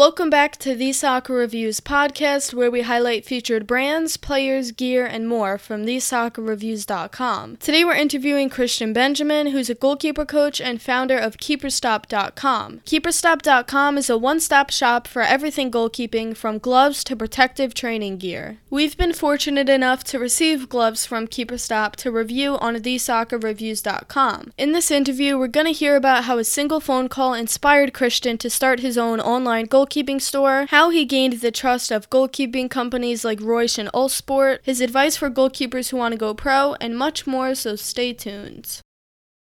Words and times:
Welcome 0.00 0.30
back 0.30 0.56
to 0.60 0.74
the 0.74 0.94
Soccer 0.94 1.34
Reviews 1.34 1.78
podcast, 1.78 2.54
where 2.54 2.70
we 2.70 2.80
highlight 2.80 3.26
featured 3.26 3.66
brands, 3.66 4.16
players, 4.16 4.72
gear, 4.72 5.04
and 5.04 5.28
more 5.28 5.58
from 5.58 5.84
thesoccerreviews.com. 5.84 7.58
Today 7.58 7.84
we're 7.84 7.92
interviewing 7.92 8.48
Christian 8.48 8.94
Benjamin, 8.94 9.48
who's 9.48 9.68
a 9.68 9.74
goalkeeper 9.74 10.24
coach 10.24 10.58
and 10.58 10.80
founder 10.80 11.18
of 11.18 11.36
KeeperStop.com. 11.36 12.80
KeeperStop.com 12.86 13.98
is 13.98 14.08
a 14.08 14.16
one 14.16 14.40
stop 14.40 14.70
shop 14.70 15.06
for 15.06 15.20
everything 15.20 15.70
goalkeeping, 15.70 16.34
from 16.34 16.56
gloves 16.56 17.04
to 17.04 17.14
protective 17.14 17.74
training 17.74 18.16
gear. 18.16 18.56
We've 18.70 18.96
been 18.96 19.12
fortunate 19.12 19.68
enough 19.68 20.02
to 20.04 20.18
receive 20.18 20.70
gloves 20.70 21.04
from 21.04 21.28
KeeperStop 21.28 21.96
to 21.96 22.10
review 22.10 22.56
on 22.56 22.74
thesoccerreviews.com. 22.76 24.54
In 24.56 24.72
this 24.72 24.90
interview, 24.90 25.36
we're 25.36 25.48
going 25.48 25.66
to 25.66 25.72
hear 25.72 25.94
about 25.94 26.24
how 26.24 26.38
a 26.38 26.44
single 26.44 26.80
phone 26.80 27.10
call 27.10 27.34
inspired 27.34 27.92
Christian 27.92 28.38
to 28.38 28.48
start 28.48 28.80
his 28.80 28.96
own 28.96 29.20
online 29.20 29.66
goalkeeping 29.66 29.89
goalkeeping 29.90 30.20
store, 30.20 30.66
how 30.70 30.90
he 30.90 31.04
gained 31.04 31.34
the 31.34 31.50
trust 31.50 31.90
of 31.90 32.10
goalkeeping 32.10 32.70
companies 32.70 33.24
like 33.24 33.40
Reusch 33.40 33.78
and 33.78 33.90
Uhlsport, 33.92 34.58
his 34.62 34.80
advice 34.80 35.16
for 35.16 35.30
goalkeepers 35.30 35.90
who 35.90 35.96
want 35.96 36.12
to 36.12 36.18
go 36.18 36.32
pro, 36.32 36.74
and 36.80 36.96
much 36.96 37.26
more, 37.26 37.54
so 37.54 37.76
stay 37.76 38.12
tuned. 38.12 38.80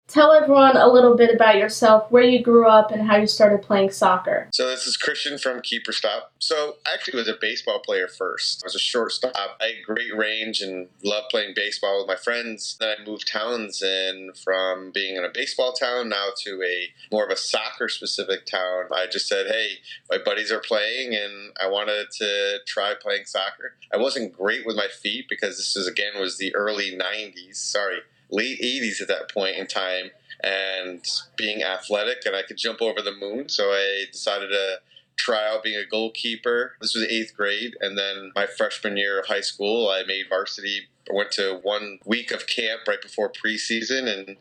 Tell 0.09 0.31
everyone 0.31 0.75
a 0.75 0.87
little 0.87 1.15
bit 1.15 1.33
about 1.35 1.57
yourself, 1.57 2.09
where 2.09 2.23
you 2.23 2.41
grew 2.41 2.67
up, 2.67 2.89
and 2.89 3.07
how 3.07 3.17
you 3.17 3.27
started 3.27 3.61
playing 3.61 3.91
soccer. 3.91 4.49
So 4.51 4.67
this 4.67 4.87
is 4.87 4.97
Christian 4.97 5.37
from 5.37 5.61
Keeper 5.61 5.91
Stop. 5.91 6.31
So 6.39 6.77
I 6.87 6.95
actually 6.95 7.19
was 7.19 7.27
a 7.27 7.37
baseball 7.39 7.79
player 7.79 8.07
first. 8.07 8.63
I 8.63 8.65
was 8.65 8.73
a 8.73 8.79
shortstop. 8.79 9.35
I 9.35 9.65
had 9.67 9.75
great 9.85 10.15
range 10.17 10.61
and 10.61 10.87
loved 11.03 11.27
playing 11.29 11.53
baseball 11.55 11.99
with 11.99 12.07
my 12.07 12.15
friends. 12.15 12.75
Then 12.79 12.95
I 12.99 13.05
moved 13.07 13.27
towns 13.27 13.83
and 13.83 14.35
from 14.35 14.89
being 14.91 15.15
in 15.15 15.23
a 15.23 15.29
baseball 15.31 15.73
town 15.73 16.09
now 16.09 16.29
to 16.43 16.59
a 16.63 16.87
more 17.11 17.23
of 17.23 17.31
a 17.31 17.35
soccer 17.35 17.87
specific 17.87 18.47
town. 18.47 18.85
I 18.91 19.05
just 19.05 19.27
said, 19.27 19.45
hey, 19.45 19.73
my 20.09 20.17
buddies 20.17 20.51
are 20.51 20.59
playing 20.59 21.13
and 21.13 21.51
I 21.61 21.67
wanted 21.67 22.07
to 22.17 22.57
try 22.65 22.95
playing 22.99 23.25
soccer. 23.25 23.75
I 23.93 23.97
wasn't 23.97 24.33
great 24.33 24.65
with 24.65 24.75
my 24.75 24.87
feet 24.87 25.25
because 25.29 25.57
this 25.57 25.75
is 25.75 25.87
again 25.87 26.19
was 26.19 26.39
the 26.39 26.55
early 26.55 26.97
90s. 26.97 27.57
Sorry 27.57 27.99
late 28.29 28.61
80s 28.61 29.01
at 29.01 29.07
that 29.07 29.31
point 29.33 29.57
in 29.57 29.67
time 29.67 30.11
and 30.43 31.03
being 31.35 31.63
athletic 31.63 32.25
and 32.25 32.35
I 32.35 32.43
could 32.43 32.57
jump 32.57 32.81
over 32.81 33.01
the 33.01 33.11
moon. 33.11 33.49
So 33.49 33.71
I 33.71 34.05
decided 34.11 34.49
to 34.49 34.79
try 35.17 35.47
out 35.47 35.63
being 35.63 35.77
a 35.77 35.85
goalkeeper. 35.85 36.75
This 36.79 36.95
was 36.95 37.03
eighth 37.05 37.35
grade. 37.35 37.75
And 37.81 37.97
then 37.97 38.31
my 38.35 38.45
freshman 38.45 38.95
year 38.95 39.19
of 39.19 39.25
high 39.27 39.41
school, 39.41 39.89
I 39.89 40.03
made 40.07 40.29
varsity. 40.29 40.87
I 41.09 41.15
went 41.15 41.31
to 41.33 41.59
one 41.61 41.99
week 42.05 42.31
of 42.31 42.47
camp 42.47 42.81
right 42.87 43.01
before 43.01 43.31
preseason 43.31 44.07
and 44.07 44.37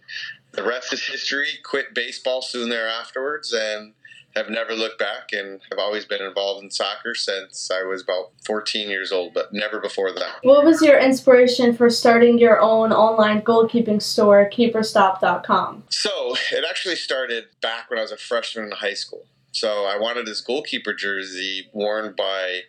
the 0.52 0.62
rest 0.62 0.92
is 0.92 1.06
history. 1.06 1.48
Quit 1.64 1.95
baseball 1.95 2.42
soon 2.42 2.69
thereafterwards 2.69 3.52
and 3.52 3.95
have 4.39 4.48
never 4.48 4.72
looked 4.72 4.98
back 4.98 5.33
and 5.33 5.61
have 5.70 5.78
always 5.78 6.05
been 6.05 6.22
involved 6.22 6.64
in 6.64 6.70
soccer 6.70 7.14
since 7.14 7.70
I 7.70 7.83
was 7.83 8.03
about 8.03 8.33
14 8.47 8.89
years 8.89 9.12
old, 9.12 9.34
but 9.34 9.53
never 9.53 9.80
before 9.80 10.12
that. 10.12 10.36
What 10.42 10.64
was 10.64 10.80
your 10.80 10.98
inspiration 10.98 11.77
for 11.77 11.91
starting 11.91 12.39
your 12.39 12.61
own 12.61 12.92
online 12.92 13.42
goalkeeping 13.42 14.00
store, 14.00 14.48
keeperstop.com? 14.50 15.84
So, 15.91 16.34
it 16.53 16.64
actually 16.69 16.97
started 16.97 17.45
back 17.61 17.91
when 17.91 17.98
I 17.98 18.03
was 18.03 18.12
a 18.12 18.17
freshman 18.17 18.67
in 18.67 18.72
high 18.72 18.95
school. 18.95 19.27
So, 19.53 19.84
I 19.84 19.98
wanted 19.98 20.27
this 20.27 20.41
goalkeeper 20.41 20.95
jersey 20.95 21.69
worn 21.73 22.14
by 22.17 22.61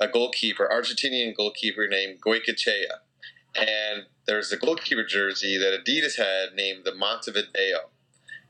a 0.00 0.08
goalkeeper, 0.08 0.70
Argentinian 0.72 1.34
goalkeeper 1.34 1.88
named 1.88 2.20
Goycochea. 2.20 3.00
And 3.56 4.04
there's 4.26 4.52
a 4.52 4.56
goalkeeper 4.56 5.04
jersey 5.04 5.56
that 5.56 5.80
Adidas 5.82 6.18
had 6.18 6.54
named 6.54 6.84
the 6.84 6.94
Montevideo 6.94 7.90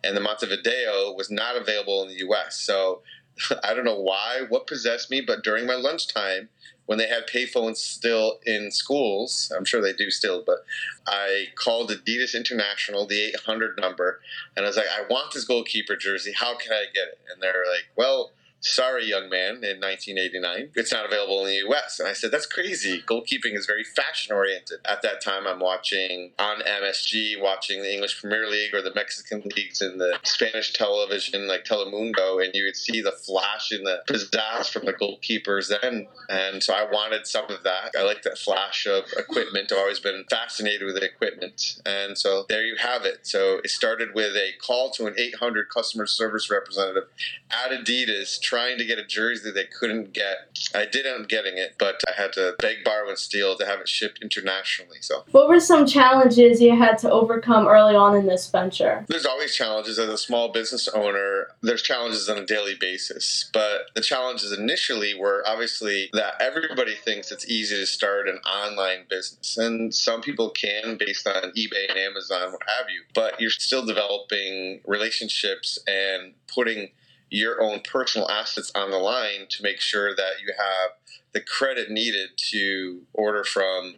and 0.07 0.17
the 0.17 0.21
Montevideo 0.21 1.13
was 1.13 1.31
not 1.31 1.57
available 1.57 2.03
in 2.03 2.09
the 2.09 2.19
U.S. 2.19 2.61
So 2.61 3.03
I 3.65 3.75
don't 3.75 3.85
know 3.85 4.01
why, 4.01 4.43
what 4.49 4.67
possessed 4.67 5.11
me, 5.11 5.21
but 5.21 5.43
during 5.45 5.67
my 5.67 5.75
lunchtime, 5.75 6.49
when 6.87 6.99
they 6.99 7.09
had 7.09 7.27
payphones 7.27 7.79
still 7.79 8.39
in 8.47 8.71
schools, 8.71 9.53
I'm 9.57 9.65
sure 9.65 9.83
they 9.83 9.93
do 9.93 10.11
still, 10.11 10.43
but 10.47 10.65
I 11.07 11.49
called 11.57 11.91
Adidas 11.91 12.35
International, 12.35 13.07
the 13.07 13.21
800 13.21 13.79
number, 13.81 14.21
and 14.57 14.65
I 14.65 14.69
was 14.69 14.77
like, 14.77 14.87
I 14.87 15.03
want 15.11 15.35
this 15.35 15.45
goalkeeper 15.45 15.97
jersey. 15.97 16.33
How 16.33 16.57
can 16.57 16.73
I 16.73 16.85
get 16.95 17.09
it? 17.09 17.19
And 17.33 17.43
they're 17.43 17.65
like, 17.67 17.87
well, 17.97 18.31
sorry, 18.61 19.07
young 19.07 19.29
man, 19.29 19.63
in 19.63 19.81
1989, 19.81 20.71
it's 20.75 20.93
not 20.93 21.07
available 21.07 21.45
in 21.45 21.47
the 21.47 21.69
US. 21.69 21.99
And 21.99 22.09
I 22.09 22.13
said, 22.13 22.31
that's 22.31 22.47
crazy. 22.47 23.03
Goalkeeping 23.07 23.55
is 23.55 23.67
very 23.67 23.85
fashion 23.85 24.35
oriented. 24.35 24.79
At 24.85 25.03
that 25.03 25.23
time, 25.23 25.47
I'm 25.47 25.61
watching 25.61 26.33
on 26.39 26.61
MSG, 26.61 27.41
watching 27.41 27.83
the 27.83 27.93
English 27.93 28.21
Premier 28.21 28.49
League 28.49 28.75
or 28.75 28.83
the 28.83 28.95
Mexican 28.95 29.43
leagues 29.57 29.81
in 29.81 29.99
the 29.99 30.19
Spanish 30.25 30.73
television, 30.73 31.47
like 31.47 31.65
Telemundo, 31.65 32.43
and 32.43 32.55
you 32.55 32.65
would 32.65 32.77
see 32.77 33.01
the 33.01 33.13
flash 33.13 33.71
and 33.71 33.87
the 33.87 34.03
pizzazz 34.09 34.71
from 34.71 34.85
the 34.85 34.93
goalkeepers 34.93 35.69
then. 35.81 36.09
And 36.29 36.63
so 36.63 36.75
I 36.75 36.85
wanted 36.85 37.27
some 37.27 37.51
of 37.51 37.63
that. 37.63 37.93
I 37.99 38.03
like 38.03 38.23
that 38.23 38.39
flash 38.39 38.87
of 38.87 39.05
equipment. 39.17 39.73
I've 39.73 39.79
always 39.79 40.01
been 40.01 40.25
fascinated 40.29 40.87
with 40.87 41.03
equipment. 41.03 41.81
And 41.85 42.19
so 42.19 42.45
there 42.49 42.65
you 42.65 42.77
have 42.77 43.05
it. 43.05 43.27
So 43.27 43.59
it 43.63 43.71
started 43.71 44.15
with 44.15 44.35
a 44.37 44.51
call 44.61 44.91
to 44.93 45.07
an 45.07 45.15
800 45.17 45.69
customer 45.69 46.07
service 46.07 46.51
representative 46.51 47.05
at 47.51 47.71
Adidas 47.71 48.41
trying 48.47 48.79
to 48.79 48.85
get 48.85 48.97
a 48.97 49.05
jersey 49.05 49.51
they 49.51 49.65
couldn't 49.65 50.13
get. 50.13 50.57
I 50.73 50.87
did 50.87 51.05
end 51.05 51.23
up 51.23 51.29
getting 51.29 51.59
it, 51.59 51.75
but 51.79 52.01
I 52.09 52.21
had 52.21 52.33
to 52.35 52.55
beg, 52.61 52.85
borrow, 52.85 53.09
and 53.09 53.19
steal 53.19 53.57
to 53.59 53.67
have 53.67 53.81
it 53.81 53.89
shipped 53.89 54.21
internationally. 54.23 54.99
So, 55.01 55.25
what 55.33 55.49
were 55.49 55.59
some 55.59 55.85
challenges 55.85 56.61
you 56.61 56.77
had 56.77 56.97
to 56.99 57.11
overcome 57.11 57.67
early 57.67 57.97
on 57.97 58.15
in 58.15 58.27
this 58.27 58.49
venture? 58.49 59.05
There's 59.09 59.27
always 59.27 59.55
challenges 59.55 59.99
as 59.99 60.09
a 60.09 60.17
small 60.17 60.53
business 60.53 60.87
owner. 60.89 61.49
There's 61.61 61.83
challenges 61.83 62.29
on 62.29 62.39
a 62.39 62.47
daily 62.47 62.77
basis, 62.81 63.51
but 63.53 63.91
the 63.97 64.01
challenges 64.01 64.57
initially 64.57 65.19
were 65.19 65.43
obviously 65.45 66.09
that 66.13 66.35
everybody 66.41 66.95
thinks 66.95 67.33
it's 67.33 67.49
easy 67.49 67.77
to 67.77 67.87
start 67.87 68.29
an 68.29 68.39
online 68.39 69.07
business, 69.11 69.57
and 69.59 69.93
some 69.93 70.21
people 70.21 70.51
can 70.51 70.97
based 70.97 71.27
on 71.27 71.51
eBay 71.59 71.89
and 71.89 71.99
Amazon, 71.99 72.53
what 72.53 72.63
have 72.79 72.89
you. 72.91 73.03
But 73.13 73.41
you're 73.41 73.51
still 73.51 73.85
developing 73.85 74.81
relationships 74.87 75.81
and 75.89 76.35
putting 76.47 76.91
your 77.31 77.61
own 77.61 77.81
personal 77.81 78.31
assets 78.31 78.71
on 78.75 78.91
the 78.91 78.99
line 78.99 79.47
to 79.51 79.63
make 79.63 79.81
sure 79.81 80.15
that 80.15 80.41
you 80.41 80.53
have 80.57 80.91
the 81.33 81.41
credit 81.41 81.91
needed 81.91 82.31
to 82.37 83.03
order 83.13 83.45
from 83.45 83.97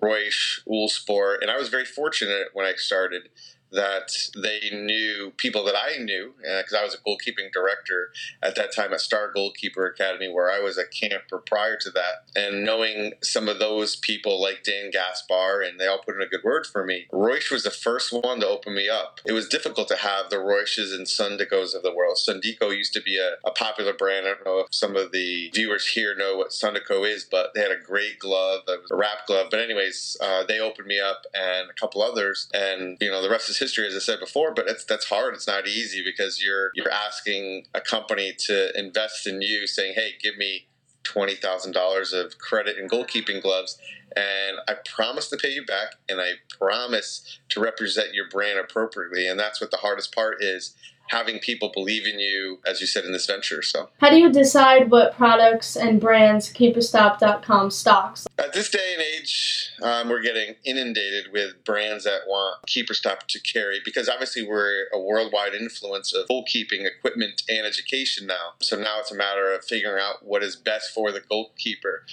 Reusch, 0.00 0.60
Uhlsport. 0.66 1.42
And 1.42 1.50
I 1.50 1.56
was 1.56 1.68
very 1.68 1.84
fortunate 1.84 2.48
when 2.52 2.66
I 2.66 2.74
started 2.74 3.28
that 3.72 4.12
they 4.34 4.70
knew 4.72 5.32
people 5.36 5.64
that 5.64 5.76
I 5.76 5.98
knew 5.98 6.34
because 6.38 6.72
uh, 6.72 6.78
I 6.78 6.84
was 6.84 6.94
a 6.94 6.98
goalkeeping 6.98 7.52
director 7.52 8.10
at 8.42 8.54
that 8.56 8.74
time 8.74 8.92
at 8.92 9.00
Star 9.00 9.30
Goalkeeper 9.32 9.86
Academy, 9.86 10.28
where 10.28 10.50
I 10.50 10.60
was 10.60 10.78
a 10.78 10.86
camper 10.86 11.38
prior 11.38 11.76
to 11.78 11.90
that. 11.90 12.24
And 12.34 12.64
knowing 12.64 13.12
some 13.22 13.48
of 13.48 13.58
those 13.58 13.96
people 13.96 14.40
like 14.40 14.62
Dan 14.64 14.90
Gaspar, 14.90 15.62
and 15.62 15.78
they 15.78 15.86
all 15.86 16.00
put 16.04 16.16
in 16.16 16.22
a 16.22 16.26
good 16.26 16.44
word 16.44 16.66
for 16.66 16.84
me. 16.84 17.06
Reusch 17.12 17.50
was 17.50 17.64
the 17.64 17.70
first 17.70 18.12
one 18.12 18.40
to 18.40 18.48
open 18.48 18.74
me 18.74 18.88
up. 18.88 19.20
It 19.24 19.32
was 19.32 19.48
difficult 19.48 19.88
to 19.88 19.96
have 19.96 20.30
the 20.30 20.36
Reusch's 20.36 20.92
and 20.92 21.06
Sondicos 21.06 21.74
of 21.74 21.82
the 21.82 21.94
world. 21.94 22.16
Sondico 22.16 22.76
used 22.76 22.92
to 22.94 23.02
be 23.02 23.18
a, 23.18 23.36
a 23.46 23.52
popular 23.52 23.92
brand. 23.92 24.26
I 24.26 24.30
don't 24.30 24.46
know 24.46 24.60
if 24.60 24.74
some 24.74 24.96
of 24.96 25.12
the 25.12 25.50
viewers 25.54 25.86
here 25.86 26.14
know 26.16 26.36
what 26.36 26.50
Sondico 26.50 27.08
is, 27.08 27.24
but 27.30 27.50
they 27.54 27.60
had 27.60 27.70
a 27.70 27.80
great 27.80 28.18
glove, 28.18 28.62
a 28.68 28.94
wrap 28.94 29.26
glove. 29.26 29.48
But 29.50 29.60
anyways, 29.60 30.16
uh, 30.20 30.44
they 30.44 30.58
opened 30.58 30.86
me 30.86 30.98
up 31.00 31.24
and 31.34 31.70
a 31.70 31.74
couple 31.74 32.02
others, 32.02 32.48
and 32.52 32.96
you 33.00 33.10
know 33.10 33.22
the 33.22 33.30
rest 33.30 33.48
is 33.48 33.59
history, 33.60 33.86
as 33.86 33.94
I 33.94 34.00
said 34.00 34.20
before. 34.20 34.52
But 34.54 34.68
it's 34.68 34.84
that's 34.84 35.06
hard. 35.06 35.34
It's 35.34 35.46
not 35.46 35.68
easy 35.68 36.02
because 36.04 36.42
you're 36.42 36.72
you're 36.74 36.90
asking 36.92 37.66
a 37.74 37.80
company 37.80 38.34
to 38.46 38.76
invest 38.78 39.26
in 39.26 39.42
you, 39.42 39.66
saying, 39.66 39.94
"Hey, 39.94 40.14
give 40.20 40.36
me 40.36 40.66
twenty 41.04 41.36
thousand 41.36 41.72
dollars 41.72 42.12
of 42.12 42.38
credit 42.38 42.78
and 42.78 42.90
goalkeeping 42.90 43.42
gloves." 43.42 43.78
And 44.16 44.58
I 44.68 44.74
promise 44.74 45.28
to 45.30 45.36
pay 45.36 45.52
you 45.52 45.64
back, 45.64 45.94
and 46.08 46.20
I 46.20 46.32
promise 46.58 47.38
to 47.50 47.60
represent 47.60 48.14
your 48.14 48.28
brand 48.28 48.58
appropriately. 48.58 49.28
And 49.28 49.38
that's 49.38 49.60
what 49.60 49.70
the 49.70 49.76
hardest 49.76 50.12
part 50.12 50.42
is 50.42 50.74
having 51.10 51.40
people 51.40 51.70
believe 51.74 52.06
in 52.06 52.18
you, 52.20 52.60
as 52.64 52.80
you 52.80 52.86
said, 52.86 53.04
in 53.04 53.12
this 53.12 53.26
venture. 53.26 53.62
So, 53.62 53.90
how 54.00 54.10
do 54.10 54.16
you 54.16 54.32
decide 54.32 54.90
what 54.90 55.14
products 55.16 55.76
and 55.76 56.00
brands 56.00 56.52
KeeperStop.com 56.52 57.70
stocks? 57.70 58.26
At 58.38 58.52
this 58.52 58.70
day 58.70 58.94
and 58.94 59.02
age, 59.02 59.70
um, 59.82 60.08
we're 60.08 60.22
getting 60.22 60.54
inundated 60.64 61.32
with 61.32 61.64
brands 61.64 62.04
that 62.04 62.20
want 62.26 62.64
KeeperStop 62.66 63.26
to 63.28 63.40
carry 63.40 63.80
because 63.84 64.08
obviously 64.08 64.46
we're 64.46 64.86
a 64.92 65.00
worldwide 65.00 65.54
influence 65.54 66.14
of 66.14 66.28
goalkeeping 66.28 66.86
equipment 66.86 67.42
and 67.48 67.66
education 67.66 68.26
now. 68.26 68.54
So 68.60 68.76
now 68.76 69.00
it's 69.00 69.10
a 69.10 69.16
matter 69.16 69.52
of 69.52 69.64
figuring 69.64 70.00
out 70.00 70.24
what 70.24 70.42
is 70.42 70.54
best 70.54 70.94
for 70.94 71.10
the 71.10 71.20
goalkeeper 71.20 72.04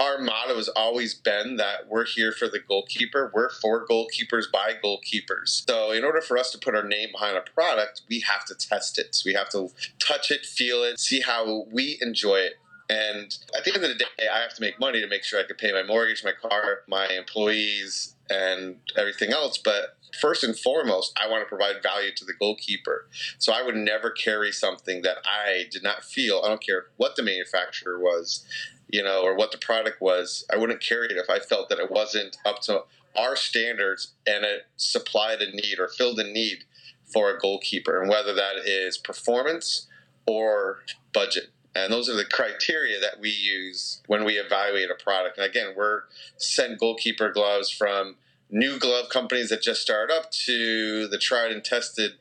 our 0.00 0.18
motto 0.18 0.56
has 0.56 0.68
always 0.68 1.14
been 1.14 1.56
that 1.56 1.88
we're 1.88 2.04
here 2.04 2.32
for 2.32 2.48
the 2.48 2.58
goalkeeper. 2.58 3.30
We're 3.34 3.50
for 3.50 3.86
goalkeepers 3.86 4.50
by 4.52 4.74
goalkeepers. 4.82 5.64
So, 5.68 5.92
in 5.92 6.04
order 6.04 6.20
for 6.20 6.36
us 6.36 6.50
to 6.52 6.58
put 6.58 6.74
our 6.74 6.86
name 6.86 7.10
behind 7.12 7.36
a 7.36 7.42
product, 7.42 8.02
we 8.08 8.20
have 8.20 8.44
to 8.46 8.54
test 8.54 8.98
it. 8.98 9.22
We 9.24 9.34
have 9.34 9.48
to 9.50 9.70
touch 9.98 10.30
it, 10.30 10.44
feel 10.44 10.82
it, 10.82 10.98
see 10.98 11.20
how 11.20 11.66
we 11.70 11.98
enjoy 12.00 12.36
it. 12.36 12.54
And 12.90 13.36
at 13.56 13.64
the 13.64 13.74
end 13.74 13.84
of 13.84 13.90
the 13.90 13.96
day, 13.96 14.28
I 14.32 14.40
have 14.40 14.54
to 14.54 14.60
make 14.60 14.78
money 14.78 15.00
to 15.00 15.06
make 15.06 15.24
sure 15.24 15.40
I 15.40 15.44
can 15.44 15.56
pay 15.56 15.72
my 15.72 15.82
mortgage, 15.82 16.22
my 16.22 16.32
car, 16.32 16.80
my 16.86 17.06
employees, 17.08 18.14
and 18.28 18.76
everything 18.96 19.32
else. 19.32 19.58
But 19.58 19.96
first 20.20 20.44
and 20.44 20.58
foremost, 20.58 21.18
I 21.20 21.28
want 21.28 21.42
to 21.42 21.48
provide 21.48 21.82
value 21.82 22.12
to 22.14 22.24
the 22.24 22.34
goalkeeper. 22.38 23.08
So 23.38 23.52
I 23.52 23.62
would 23.62 23.76
never 23.76 24.10
carry 24.10 24.52
something 24.52 25.02
that 25.02 25.18
I 25.24 25.64
did 25.70 25.82
not 25.82 26.04
feel, 26.04 26.42
I 26.44 26.48
don't 26.48 26.64
care 26.64 26.86
what 26.96 27.16
the 27.16 27.22
manufacturer 27.22 27.98
was, 27.98 28.44
you 28.88 29.02
know, 29.02 29.22
or 29.22 29.34
what 29.34 29.52
the 29.52 29.58
product 29.58 30.00
was, 30.00 30.44
I 30.52 30.56
wouldn't 30.56 30.80
carry 30.80 31.06
it 31.06 31.16
if 31.16 31.30
I 31.30 31.38
felt 31.38 31.68
that 31.68 31.78
it 31.78 31.90
wasn't 31.90 32.38
up 32.44 32.60
to 32.62 32.84
our 33.16 33.36
standards 33.36 34.12
and 34.26 34.44
it 34.44 34.66
supplied 34.76 35.40
a 35.40 35.50
need 35.50 35.78
or 35.78 35.88
filled 35.88 36.18
a 36.18 36.24
need 36.24 36.64
for 37.12 37.30
a 37.30 37.38
goalkeeper, 37.38 38.00
and 38.00 38.10
whether 38.10 38.34
that 38.34 38.56
is 38.64 38.98
performance 38.98 39.86
or 40.26 40.80
budget. 41.12 41.50
And 41.76 41.92
those 41.92 42.08
are 42.08 42.14
the 42.14 42.24
criteria 42.24 43.00
that 43.00 43.20
we 43.20 43.30
use 43.30 44.00
when 44.06 44.24
we 44.24 44.34
evaluate 44.34 44.90
a 44.90 45.02
product. 45.02 45.38
And 45.38 45.46
again, 45.46 45.74
we're 45.76 46.02
sent 46.36 46.78
goalkeeper 46.78 47.30
gloves 47.30 47.68
from 47.70 48.16
new 48.50 48.78
glove 48.78 49.08
companies 49.08 49.50
that 49.50 49.62
just 49.62 49.82
start 49.82 50.10
up 50.10 50.30
to 50.30 51.08
the 51.08 51.18
tried 51.18 51.50
and 51.50 51.64
tested 51.64 52.12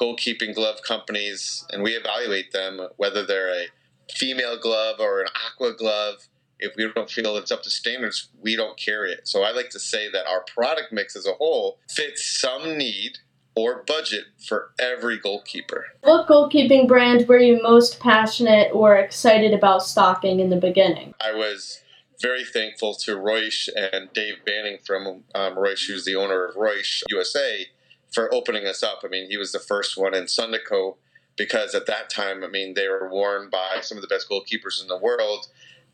goalkeeping 0.00 0.54
glove 0.54 0.80
companies, 0.82 1.64
and 1.70 1.82
we 1.82 1.92
evaluate 1.92 2.52
them 2.52 2.88
whether 2.96 3.24
they're 3.24 3.50
a 3.50 3.66
female 4.12 4.58
glove 4.58 4.96
or 5.00 5.20
an 5.20 5.28
aqua 5.46 5.74
glove. 5.74 6.28
If 6.58 6.76
we 6.76 6.90
don't 6.94 7.10
feel 7.10 7.36
it's 7.36 7.50
up 7.50 7.62
to 7.64 7.70
standards, 7.70 8.28
we 8.40 8.56
don't 8.56 8.78
carry 8.78 9.12
it. 9.12 9.26
So 9.26 9.42
I 9.42 9.50
like 9.50 9.70
to 9.70 9.80
say 9.80 10.10
that 10.10 10.26
our 10.26 10.44
product 10.54 10.92
mix 10.92 11.16
as 11.16 11.26
a 11.26 11.32
whole 11.32 11.78
fits 11.88 12.40
some 12.40 12.78
need 12.78 13.18
or 13.56 13.84
budget 13.86 14.24
for 14.46 14.72
every 14.78 15.18
goalkeeper. 15.18 15.86
What 16.02 16.26
goalkeeping 16.26 16.88
brand 16.88 17.28
were 17.28 17.38
you 17.38 17.62
most 17.62 18.00
passionate 18.00 18.70
or 18.72 18.96
excited 18.96 19.52
about 19.52 19.82
stocking 19.82 20.40
in 20.40 20.50
the 20.50 20.56
beginning? 20.56 21.14
I 21.20 21.32
was 21.32 21.80
very 22.20 22.44
thankful 22.44 22.94
to 22.94 23.16
Reusch 23.16 23.68
and 23.76 24.12
Dave 24.12 24.44
Banning 24.44 24.78
from 24.84 25.24
um, 25.34 25.56
Reusch, 25.56 25.86
who's 25.86 26.04
the 26.04 26.16
owner 26.16 26.44
of 26.44 26.56
Reusch 26.56 27.02
USA, 27.10 27.66
for 28.12 28.32
opening 28.32 28.66
us 28.66 28.82
up. 28.82 29.00
I 29.04 29.08
mean, 29.08 29.28
he 29.28 29.36
was 29.36 29.52
the 29.52 29.58
first 29.58 29.96
one 29.96 30.14
in 30.14 30.24
Sondico 30.24 30.96
because 31.36 31.74
at 31.74 31.86
that 31.86 32.10
time, 32.10 32.44
I 32.44 32.48
mean, 32.48 32.74
they 32.74 32.88
were 32.88 33.08
worn 33.10 33.48
by 33.50 33.78
some 33.82 33.98
of 33.98 34.02
the 34.02 34.08
best 34.08 34.28
goalkeepers 34.28 34.80
in 34.80 34.88
the 34.88 34.98
world 34.98 35.48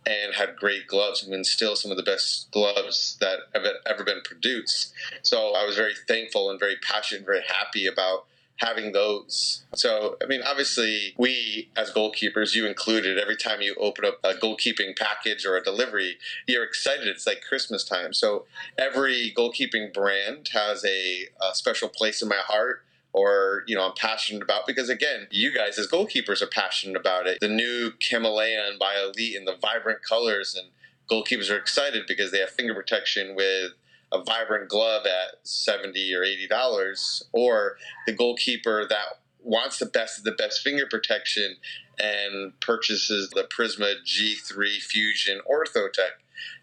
and 0.06 0.34
had 0.34 0.56
great 0.56 0.86
gloves. 0.86 1.24
I 1.26 1.30
mean, 1.30 1.44
still 1.44 1.76
some 1.76 1.90
of 1.90 1.96
the 1.96 2.02
best 2.02 2.50
gloves 2.50 3.16
that 3.20 3.40
have 3.54 3.64
ever 3.86 4.04
been 4.04 4.22
produced. 4.24 4.92
So 5.22 5.54
I 5.54 5.64
was 5.64 5.76
very 5.76 5.94
thankful 6.08 6.50
and 6.50 6.58
very 6.58 6.76
passionate, 6.76 7.26
very 7.26 7.42
happy 7.46 7.86
about 7.86 8.26
having 8.60 8.92
those. 8.92 9.62
So, 9.74 10.16
I 10.22 10.26
mean, 10.26 10.42
obviously, 10.42 11.14
we 11.16 11.70
as 11.76 11.90
goalkeepers, 11.90 12.54
you 12.54 12.66
included, 12.66 13.18
every 13.18 13.36
time 13.36 13.62
you 13.62 13.74
open 13.80 14.04
up 14.04 14.18
a 14.22 14.34
goalkeeping 14.34 14.96
package 14.98 15.46
or 15.46 15.56
a 15.56 15.64
delivery, 15.64 16.18
you're 16.46 16.64
excited. 16.64 17.08
It's 17.08 17.26
like 17.26 17.42
Christmas 17.46 17.84
time. 17.84 18.12
So, 18.12 18.44
every 18.78 19.32
goalkeeping 19.36 19.94
brand 19.94 20.50
has 20.52 20.84
a, 20.84 21.28
a 21.42 21.54
special 21.54 21.88
place 21.88 22.20
in 22.20 22.28
my 22.28 22.36
heart 22.36 22.84
or 23.12 23.64
you 23.66 23.74
know 23.74 23.86
I'm 23.86 23.94
passionate 23.96 24.42
about 24.42 24.66
because 24.66 24.88
again, 24.88 25.26
you 25.30 25.54
guys 25.54 25.78
as 25.78 25.88
goalkeepers 25.88 26.42
are 26.42 26.46
passionate 26.46 26.96
about 26.96 27.26
it. 27.26 27.38
The 27.40 27.48
new 27.48 27.92
Kameleon 27.92 28.78
by 28.78 28.96
Elite 28.96 29.36
and 29.36 29.46
the 29.46 29.56
vibrant 29.60 30.00
colors 30.06 30.56
and 30.56 30.68
goalkeepers 31.10 31.50
are 31.50 31.56
excited 31.56 32.04
because 32.06 32.30
they 32.30 32.38
have 32.38 32.50
finger 32.50 32.74
protection 32.74 33.34
with 33.34 33.72
a 34.12 34.22
vibrant 34.22 34.68
glove 34.68 35.06
at 35.06 35.46
70 35.46 36.14
or 36.14 36.24
80 36.24 36.48
dollars 36.48 37.22
or 37.32 37.76
the 38.06 38.12
goalkeeper 38.12 38.86
that 38.88 39.04
wants 39.42 39.78
the 39.78 39.86
best 39.86 40.18
of 40.18 40.24
the 40.24 40.32
best 40.32 40.62
finger 40.62 40.86
protection 40.86 41.56
and 41.98 42.58
purchases 42.60 43.30
the 43.30 43.44
Prisma 43.44 43.94
G3 44.06 44.80
Fusion 44.80 45.40
Ortho-Tec. 45.50 46.12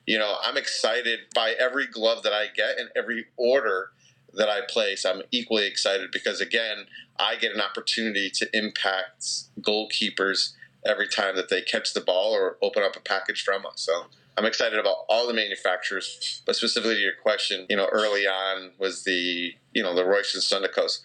You 0.05 0.17
know, 0.17 0.35
I'm 0.43 0.57
excited 0.57 1.19
by 1.35 1.53
every 1.59 1.87
glove 1.87 2.23
that 2.23 2.33
I 2.33 2.47
get 2.55 2.79
and 2.79 2.89
every 2.95 3.25
order 3.35 3.91
that 4.37 4.49
I 4.49 4.61
place, 4.67 5.05
I'm 5.05 5.23
equally 5.31 5.65
excited 5.65 6.11
because 6.11 6.39
again, 6.39 6.85
I 7.19 7.35
get 7.35 7.53
an 7.53 7.61
opportunity 7.61 8.29
to 8.35 8.47
impact 8.53 9.25
goalkeepers 9.61 10.53
every 10.85 11.07
time 11.07 11.35
that 11.35 11.49
they 11.49 11.61
catch 11.61 11.93
the 11.93 12.01
ball 12.01 12.33
or 12.33 12.57
open 12.61 12.83
up 12.83 12.95
a 12.95 12.99
package 12.99 13.43
from 13.43 13.65
us. 13.65 13.81
So 13.81 14.05
I'm 14.37 14.45
excited 14.45 14.77
about 14.77 14.97
all 15.09 15.27
the 15.27 15.33
manufacturers, 15.33 16.41
but 16.45 16.55
specifically 16.55 16.95
to 16.95 17.01
your 17.01 17.13
question, 17.21 17.65
you 17.69 17.75
know, 17.75 17.87
early 17.91 18.27
on 18.27 18.71
was 18.77 19.03
the 19.03 19.53
you 19.73 19.83
know 19.83 19.95
the 19.95 20.03
Reusch 20.03 20.35
and 20.35 20.43
Sondicos. 20.43 20.99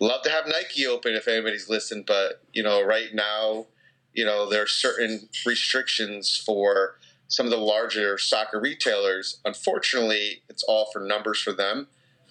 Love 0.00 0.22
to 0.22 0.30
have 0.30 0.46
Nike 0.46 0.86
open 0.86 1.14
if 1.14 1.28
anybody's 1.28 1.68
listened, 1.68 2.06
but 2.06 2.42
you 2.54 2.62
know, 2.62 2.82
right 2.82 3.12
now, 3.12 3.66
you 4.14 4.24
know, 4.24 4.48
there 4.48 4.62
are 4.62 4.66
certain 4.66 5.28
restrictions 5.44 6.42
for 6.44 6.96
some 7.28 7.44
of 7.44 7.50
the 7.50 7.58
larger 7.58 8.16
soccer 8.16 8.58
retailers. 8.58 9.38
Unfortunately, 9.44 10.42
it's 10.48 10.62
all 10.62 10.88
for 10.90 11.00
numbers 11.00 11.42
for 11.42 11.52
them 11.52 11.88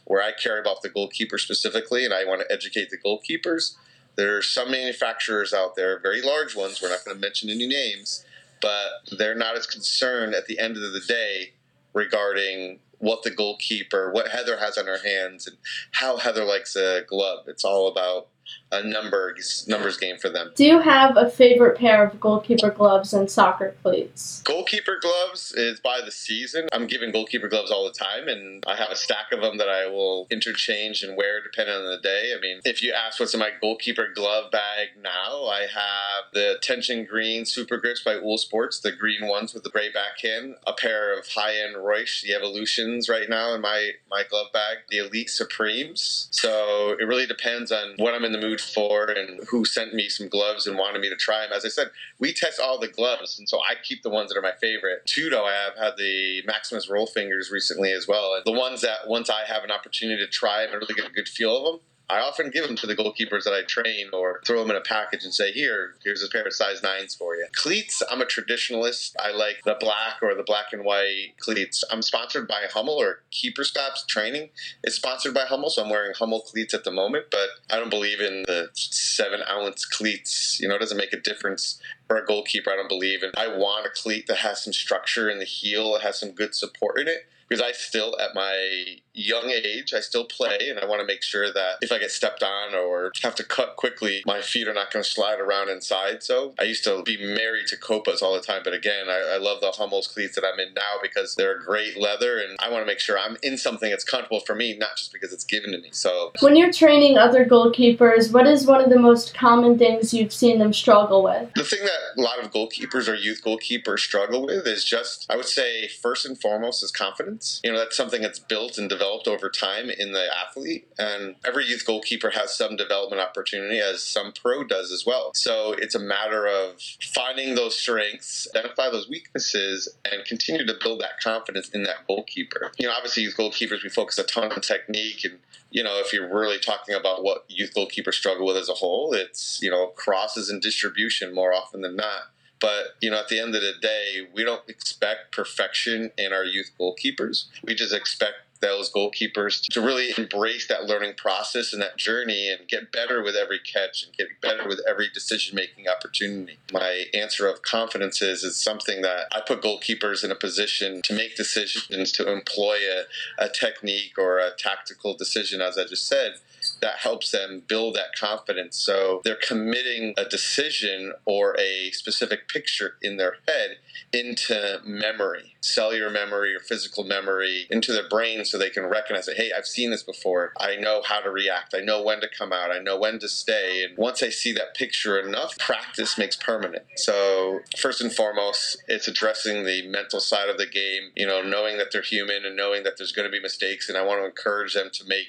where 0.07 0.23
I 0.23 0.31
care 0.31 0.59
about 0.59 0.81
the 0.81 0.89
goalkeeper 0.89 1.37
specifically 1.37 2.05
and 2.05 2.13
I 2.13 2.25
want 2.25 2.41
to 2.41 2.51
educate 2.51 2.89
the 2.89 2.97
goalkeepers. 2.97 3.75
There 4.15 4.37
are 4.37 4.41
some 4.41 4.71
manufacturers 4.71 5.53
out 5.53 5.75
there, 5.75 5.99
very 5.99 6.21
large 6.21 6.55
ones, 6.55 6.81
we're 6.81 6.89
not 6.89 7.05
going 7.05 7.15
to 7.15 7.21
mention 7.21 7.49
any 7.49 7.67
names, 7.67 8.25
but 8.61 9.17
they're 9.17 9.35
not 9.35 9.55
as 9.55 9.67
concerned 9.67 10.33
at 10.33 10.47
the 10.47 10.59
end 10.59 10.75
of 10.75 10.93
the 10.93 11.01
day 11.07 11.53
regarding 11.93 12.79
what 12.99 13.23
the 13.23 13.29
goalkeeper, 13.29 14.11
what 14.11 14.29
Heather 14.29 14.57
has 14.57 14.77
on 14.77 14.87
her 14.87 14.97
hands, 15.03 15.45
and 15.45 15.57
how 15.91 16.17
Heather 16.17 16.45
likes 16.45 16.75
a 16.75 17.03
glove. 17.07 17.47
It's 17.47 17.63
all 17.63 17.87
about 17.87 18.29
a 18.71 18.83
numbers 18.83 19.65
numbers 19.67 19.97
game 19.97 20.17
for 20.17 20.29
them. 20.29 20.51
Do 20.55 20.65
you 20.65 20.79
have 20.79 21.15
a 21.15 21.29
favorite 21.29 21.77
pair 21.77 22.05
of 22.05 22.19
goalkeeper 22.19 22.71
gloves 22.71 23.13
and 23.13 23.29
soccer 23.29 23.75
cleats? 23.83 24.41
Goalkeeper 24.43 24.97
gloves 25.01 25.53
is 25.53 25.79
by 25.79 26.01
the 26.03 26.11
season. 26.11 26.67
I'm 26.73 26.87
giving 26.87 27.11
goalkeeper 27.11 27.47
gloves 27.47 27.71
all 27.71 27.85
the 27.85 27.91
time, 27.91 28.27
and 28.27 28.63
I 28.67 28.75
have 28.75 28.89
a 28.89 28.95
stack 28.95 29.31
of 29.31 29.41
them 29.41 29.57
that 29.57 29.69
I 29.69 29.87
will 29.87 30.27
interchange 30.29 31.03
and 31.03 31.15
wear 31.15 31.41
depending 31.41 31.75
on 31.75 31.85
the 31.85 32.01
day. 32.01 32.33
I 32.35 32.41
mean, 32.41 32.59
if 32.65 32.83
you 32.83 32.93
ask 32.93 33.19
what's 33.19 33.33
in 33.33 33.39
my 33.39 33.51
goalkeeper 33.61 34.07
glove 34.13 34.51
bag 34.51 34.89
now, 35.01 35.45
I 35.45 35.61
have 35.61 36.25
the 36.33 36.57
tension 36.61 37.05
green 37.05 37.45
super 37.45 37.77
grips 37.77 38.03
by 38.03 38.15
Uhl 38.15 38.37
Sports, 38.37 38.79
the 38.79 38.91
green 38.91 39.27
ones 39.27 39.53
with 39.53 39.63
the 39.63 39.69
gray 39.69 39.91
back 39.91 40.07
backhand, 40.07 40.55
a 40.65 40.73
pair 40.73 41.17
of 41.17 41.27
high 41.27 41.55
end 41.55 41.75
Reusch, 41.75 42.21
the 42.21 42.33
Evolutions 42.33 43.09
right 43.09 43.29
now 43.29 43.53
in 43.53 43.61
my 43.61 43.91
my 44.09 44.23
glove 44.29 44.47
bag, 44.53 44.77
the 44.89 44.99
Elite 44.99 45.29
Supremes. 45.29 46.27
So 46.31 46.95
it 46.99 47.03
really 47.05 47.25
depends 47.25 47.71
on 47.71 47.95
what 47.97 48.13
I'm 48.13 48.23
in 48.23 48.31
the 48.31 48.39
mood 48.39 48.56
for 48.63 49.09
and 49.09 49.41
who 49.49 49.65
sent 49.65 49.93
me 49.93 50.09
some 50.09 50.27
gloves 50.27 50.67
and 50.67 50.77
wanted 50.77 51.01
me 51.01 51.09
to 51.09 51.15
try 51.15 51.41
them. 51.41 51.53
As 51.53 51.65
I 51.65 51.69
said, 51.69 51.89
we 52.19 52.33
test 52.33 52.59
all 52.59 52.79
the 52.79 52.87
gloves, 52.87 53.39
and 53.39 53.47
so 53.47 53.59
I 53.59 53.75
keep 53.83 54.03
the 54.03 54.09
ones 54.09 54.29
that 54.29 54.37
are 54.37 54.41
my 54.41 54.53
favorite. 54.59 55.05
Tudo, 55.05 55.43
I 55.43 55.53
have 55.53 55.77
had 55.77 55.97
the 55.97 56.41
Maximus 56.45 56.89
roll 56.89 57.07
fingers 57.07 57.51
recently 57.51 57.91
as 57.91 58.07
well. 58.07 58.33
And 58.33 58.43
the 58.45 58.57
ones 58.57 58.81
that 58.81 59.07
once 59.07 59.29
I 59.29 59.43
have 59.45 59.63
an 59.63 59.71
opportunity 59.71 60.23
to 60.23 60.29
try 60.29 60.63
and 60.63 60.73
really 60.73 60.93
get 60.93 61.07
a 61.07 61.11
good 61.11 61.27
feel 61.27 61.57
of 61.57 61.63
them, 61.63 61.81
I 62.09 62.19
often 62.21 62.49
give 62.49 62.65
them 62.65 62.77
to 62.77 62.87
the 62.87 62.95
goalkeepers 62.95 63.43
that 63.43 63.53
I 63.53 63.63
train 63.63 64.09
or 64.13 64.41
throw 64.45 64.61
them 64.61 64.71
in 64.71 64.77
a 64.77 64.81
package 64.81 65.25
and 65.25 65.33
say, 65.33 65.51
here, 65.51 65.95
here's 66.03 66.23
a 66.23 66.29
pair 66.29 66.43
of 66.43 66.53
size 66.53 66.81
nines 66.81 67.13
for 67.15 67.35
you. 67.35 67.45
Cleats, 67.53 68.01
I'm 68.09 68.21
a 68.21 68.25
traditionalist. 68.25 69.13
I 69.19 69.31
like 69.31 69.57
the 69.65 69.75
black 69.79 70.21
or 70.21 70.33
the 70.33 70.43
black 70.43 70.67
and 70.71 70.85
white 70.85 71.33
cleats. 71.39 71.83
I'm 71.91 72.01
sponsored 72.01 72.47
by 72.47 72.63
Hummel 72.71 72.95
or 72.95 73.23
Keeper 73.31 73.65
Stops 73.65 74.05
Training 74.05 74.49
is 74.83 74.95
sponsored 74.95 75.33
by 75.33 75.45
Hummel, 75.45 75.69
so 75.69 75.83
I'm 75.83 75.89
wearing 75.89 76.13
Hummel 76.17 76.41
cleats 76.41 76.73
at 76.73 76.85
the 76.85 76.91
moment, 76.91 77.25
but 77.29 77.49
I 77.69 77.77
don't 77.77 77.89
believe 77.89 78.21
in 78.21 78.43
the 78.47 78.69
seven 78.73 79.41
ounce 79.49 79.85
cleats. 79.85 80.59
You 80.61 80.69
know, 80.69 80.75
it 80.75 80.79
doesn't 80.79 80.97
make 80.97 81.13
a 81.13 81.19
difference 81.19 81.81
for 82.07 82.17
a 82.17 82.25
goalkeeper, 82.25 82.71
I 82.71 82.77
don't 82.77 82.87
believe. 82.87 83.21
And 83.21 83.33
I 83.35 83.47
want 83.47 83.85
a 83.85 83.89
cleat 83.89 84.27
that 84.27 84.37
has 84.37 84.63
some 84.63 84.73
structure 84.73 85.29
in 85.29 85.39
the 85.39 85.45
heel, 85.45 85.95
it 85.95 86.03
has 86.03 86.19
some 86.19 86.31
good 86.31 86.55
support 86.55 86.99
in 86.99 87.09
it 87.09 87.27
because 87.47 87.61
I 87.61 87.71
still, 87.71 88.19
at 88.19 88.35
my 88.35 88.97
young 89.17 89.49
age, 89.49 89.93
I 89.93 89.99
still 89.99 90.25
play, 90.25 90.69
and 90.69 90.79
I 90.79 90.85
want 90.85 91.01
to 91.01 91.07
make 91.07 91.23
sure 91.23 91.51
that 91.51 91.77
if 91.81 91.91
I 91.91 91.97
get 91.97 92.11
stepped 92.11 92.43
on 92.43 92.75
or 92.75 93.11
have 93.23 93.35
to 93.35 93.43
cut 93.43 93.75
quickly, 93.75 94.21
my 94.25 94.41
feet 94.41 94.67
are 94.67 94.73
not 94.73 94.91
going 94.91 95.03
to 95.03 95.09
slide 95.09 95.39
around 95.39 95.69
inside. 95.69 96.23
So 96.23 96.53
I 96.59 96.63
used 96.63 96.83
to 96.83 97.01
be 97.03 97.17
married 97.17 97.67
to 97.67 97.77
Copas 97.77 98.21
all 98.21 98.33
the 98.33 98.41
time, 98.41 98.61
but 98.63 98.73
again, 98.73 99.09
I, 99.09 99.35
I 99.35 99.37
love 99.37 99.61
the 99.61 99.71
Hummels 99.71 100.07
cleats 100.07 100.35
that 100.35 100.45
I'm 100.45 100.59
in 100.59 100.73
now 100.73 100.99
because 101.01 101.35
they're 101.35 101.57
great 101.59 101.97
leather, 101.97 102.37
and 102.37 102.57
I 102.59 102.69
want 102.69 102.83
to 102.83 102.85
make 102.85 102.99
sure 102.99 103.17
I'm 103.17 103.37
in 103.41 103.57
something 103.57 103.89
that's 103.89 104.03
comfortable 104.03 104.41
for 104.41 104.55
me, 104.55 104.77
not 104.77 104.97
just 104.97 105.11
because 105.11 105.33
it's 105.33 105.45
given 105.45 105.71
to 105.71 105.79
me. 105.79 105.89
So 105.91 106.31
when 106.39 106.55
you're 106.55 106.71
training 106.71 107.17
other 107.17 107.45
goalkeepers, 107.45 108.31
what 108.31 108.45
is 108.45 108.67
one 108.67 108.81
of 108.81 108.89
the 108.89 108.99
most 108.99 109.33
common 109.33 109.77
things 109.77 110.13
you've 110.13 110.33
seen 110.33 110.59
them 110.59 110.73
struggle 110.73 111.23
with? 111.23 111.49
The 111.55 111.63
thing 111.63 111.83
that 111.83 112.21
a 112.21 112.21
lot 112.21 112.43
of 112.43 112.51
goalkeepers 112.51 113.07
or 113.07 113.15
youth 113.15 113.41
goalkeepers 113.43 113.99
struggle 113.99 114.45
with 114.45 114.67
is 114.67 114.83
just, 114.83 115.25
I 115.29 115.35
would 115.35 115.45
say, 115.45 115.87
first 115.87 116.25
and 116.25 116.39
foremost, 116.39 116.83
is 116.83 116.91
confidence. 116.91 117.61
You 117.63 117.71
know, 117.71 117.79
that's 117.79 117.97
something 117.97 118.21
that's 118.21 118.39
built 118.39 118.77
and 118.77 118.89
developed 119.07 119.27
over 119.27 119.49
time 119.49 119.89
in 119.89 120.11
the 120.11 120.27
athlete. 120.35 120.87
And 120.97 121.35
every 121.45 121.65
youth 121.65 121.85
goalkeeper 121.85 122.31
has 122.31 122.55
some 122.55 122.75
development 122.75 123.21
opportunity, 123.21 123.79
as 123.79 124.03
some 124.03 124.33
pro 124.33 124.63
does 124.63 124.91
as 124.91 125.05
well. 125.05 125.31
So 125.33 125.73
it's 125.73 125.95
a 125.95 125.99
matter 125.99 126.47
of 126.47 126.81
finding 127.13 127.55
those 127.55 127.75
strengths, 127.75 128.47
identify 128.55 128.89
those 128.89 129.09
weaknesses, 129.09 129.89
and 130.11 130.25
continue 130.25 130.65
to 130.65 130.75
build 130.81 131.01
that 131.01 131.19
confidence 131.21 131.69
in 131.69 131.83
that 131.83 132.07
goalkeeper. 132.07 132.71
You 132.77 132.87
know, 132.87 132.93
obviously, 132.93 133.23
youth 133.23 133.37
goalkeepers, 133.37 133.83
we 133.83 133.89
focus 133.89 134.17
a 134.17 134.23
ton 134.23 134.51
on 134.51 134.61
technique 134.61 135.23
and 135.23 135.39
you 135.69 135.83
know, 135.83 135.99
if 135.99 136.13
you're 136.13 136.33
really 136.33 136.59
talking 136.59 136.95
about 136.95 137.23
what 137.23 137.43
youth 137.49 137.73
goalkeepers 137.75 138.13
struggle 138.13 138.47
with 138.47 138.55
as 138.55 138.69
a 138.69 138.73
whole, 138.73 139.13
it's, 139.13 139.59
you 139.61 139.69
know, 139.69 139.87
crosses 139.87 140.49
and 140.49 140.61
distribution 140.61 141.35
more 141.35 141.53
often 141.53 141.81
than 141.81 141.97
not. 141.97 142.21
But, 142.59 142.95
you 143.01 143.11
know, 143.11 143.19
at 143.19 143.27
the 143.27 143.39
end 143.39 143.55
of 143.55 143.61
the 143.61 143.73
day, 143.81 144.27
we 144.33 144.43
don't 144.43 144.67
expect 144.67 145.31
perfection 145.31 146.11
in 146.17 146.33
our 146.33 146.43
youth 146.43 146.71
goalkeepers. 146.79 147.45
We 147.63 147.75
just 147.75 147.93
expect 147.93 148.35
those 148.61 148.91
goalkeepers 148.91 149.61
to 149.71 149.81
really 149.81 150.13
embrace 150.17 150.67
that 150.67 150.85
learning 150.85 151.13
process 151.15 151.73
and 151.73 151.81
that 151.81 151.97
journey 151.97 152.49
and 152.49 152.67
get 152.67 152.91
better 152.91 153.23
with 153.23 153.35
every 153.35 153.59
catch 153.59 154.03
and 154.03 154.15
get 154.15 154.27
better 154.41 154.67
with 154.67 154.81
every 154.87 155.09
decision 155.13 155.55
making 155.55 155.87
opportunity. 155.87 156.57
My 156.71 157.05
answer 157.13 157.47
of 157.47 157.61
confidence 157.61 158.21
is 158.21 158.43
is 158.43 158.61
something 158.61 159.01
that 159.01 159.27
I 159.31 159.41
put 159.41 159.61
goalkeepers 159.61 160.23
in 160.23 160.31
a 160.31 160.35
position 160.35 161.01
to 161.03 161.13
make 161.13 161.35
decisions, 161.35 162.11
to 162.13 162.31
employ 162.31 162.77
a, 162.77 163.45
a 163.45 163.49
technique 163.49 164.17
or 164.17 164.39
a 164.39 164.51
tactical 164.57 165.15
decision, 165.15 165.61
as 165.61 165.77
I 165.77 165.85
just 165.85 166.07
said, 166.07 166.35
that 166.81 166.97
helps 166.99 167.31
them 167.31 167.63
build 167.67 167.95
that 167.95 168.15
confidence. 168.17 168.77
So 168.77 169.21
they're 169.23 169.35
committing 169.35 170.13
a 170.17 170.25
decision 170.25 171.13
or 171.25 171.55
a 171.59 171.91
specific 171.91 172.47
picture 172.47 172.95
in 173.01 173.17
their 173.17 173.37
head 173.47 173.77
into 174.13 174.79
memory, 174.85 175.55
cellular 175.61 176.09
memory 176.09 176.55
or 176.55 176.59
physical 176.59 177.03
memory, 177.03 177.67
into 177.69 177.93
their 177.93 178.07
brain 178.07 178.45
so 178.49 178.57
they 178.57 178.69
can 178.69 178.85
recognize 178.85 179.27
it. 179.27 179.37
Hey, 179.37 179.51
I've 179.55 179.67
seen 179.67 179.91
this 179.91 180.03
before. 180.03 180.53
I 180.59 180.75
know 180.75 181.01
how 181.03 181.19
to 181.19 181.29
react. 181.29 181.73
I 181.75 181.81
know 181.81 182.01
when 182.01 182.21
to 182.21 182.27
come 182.27 182.53
out. 182.53 182.71
I 182.71 182.79
know 182.79 182.97
when 182.97 183.19
to 183.19 183.27
stay. 183.27 183.83
And 183.83 183.97
once 183.97 184.23
I 184.23 184.29
see 184.29 184.51
that 184.53 184.75
picture 184.75 185.19
enough, 185.19 185.57
practice 185.57 186.17
makes 186.17 186.35
permanent. 186.35 186.83
So, 186.95 187.59
first 187.77 188.01
and 188.01 188.13
foremost, 188.13 188.83
it's 188.87 189.07
addressing 189.07 189.65
the 189.65 189.87
mental 189.87 190.19
side 190.19 190.49
of 190.49 190.57
the 190.57 190.67
game, 190.67 191.11
you 191.15 191.25
know, 191.25 191.41
knowing 191.41 191.77
that 191.77 191.87
they're 191.91 192.01
human 192.01 192.45
and 192.45 192.55
knowing 192.55 192.83
that 192.83 192.97
there's 192.97 193.11
going 193.11 193.27
to 193.27 193.31
be 193.31 193.41
mistakes. 193.41 193.89
And 193.89 193.97
I 193.97 194.03
want 194.03 194.21
to 194.21 194.25
encourage 194.25 194.73
them 194.73 194.89
to 194.93 195.05
make 195.07 195.27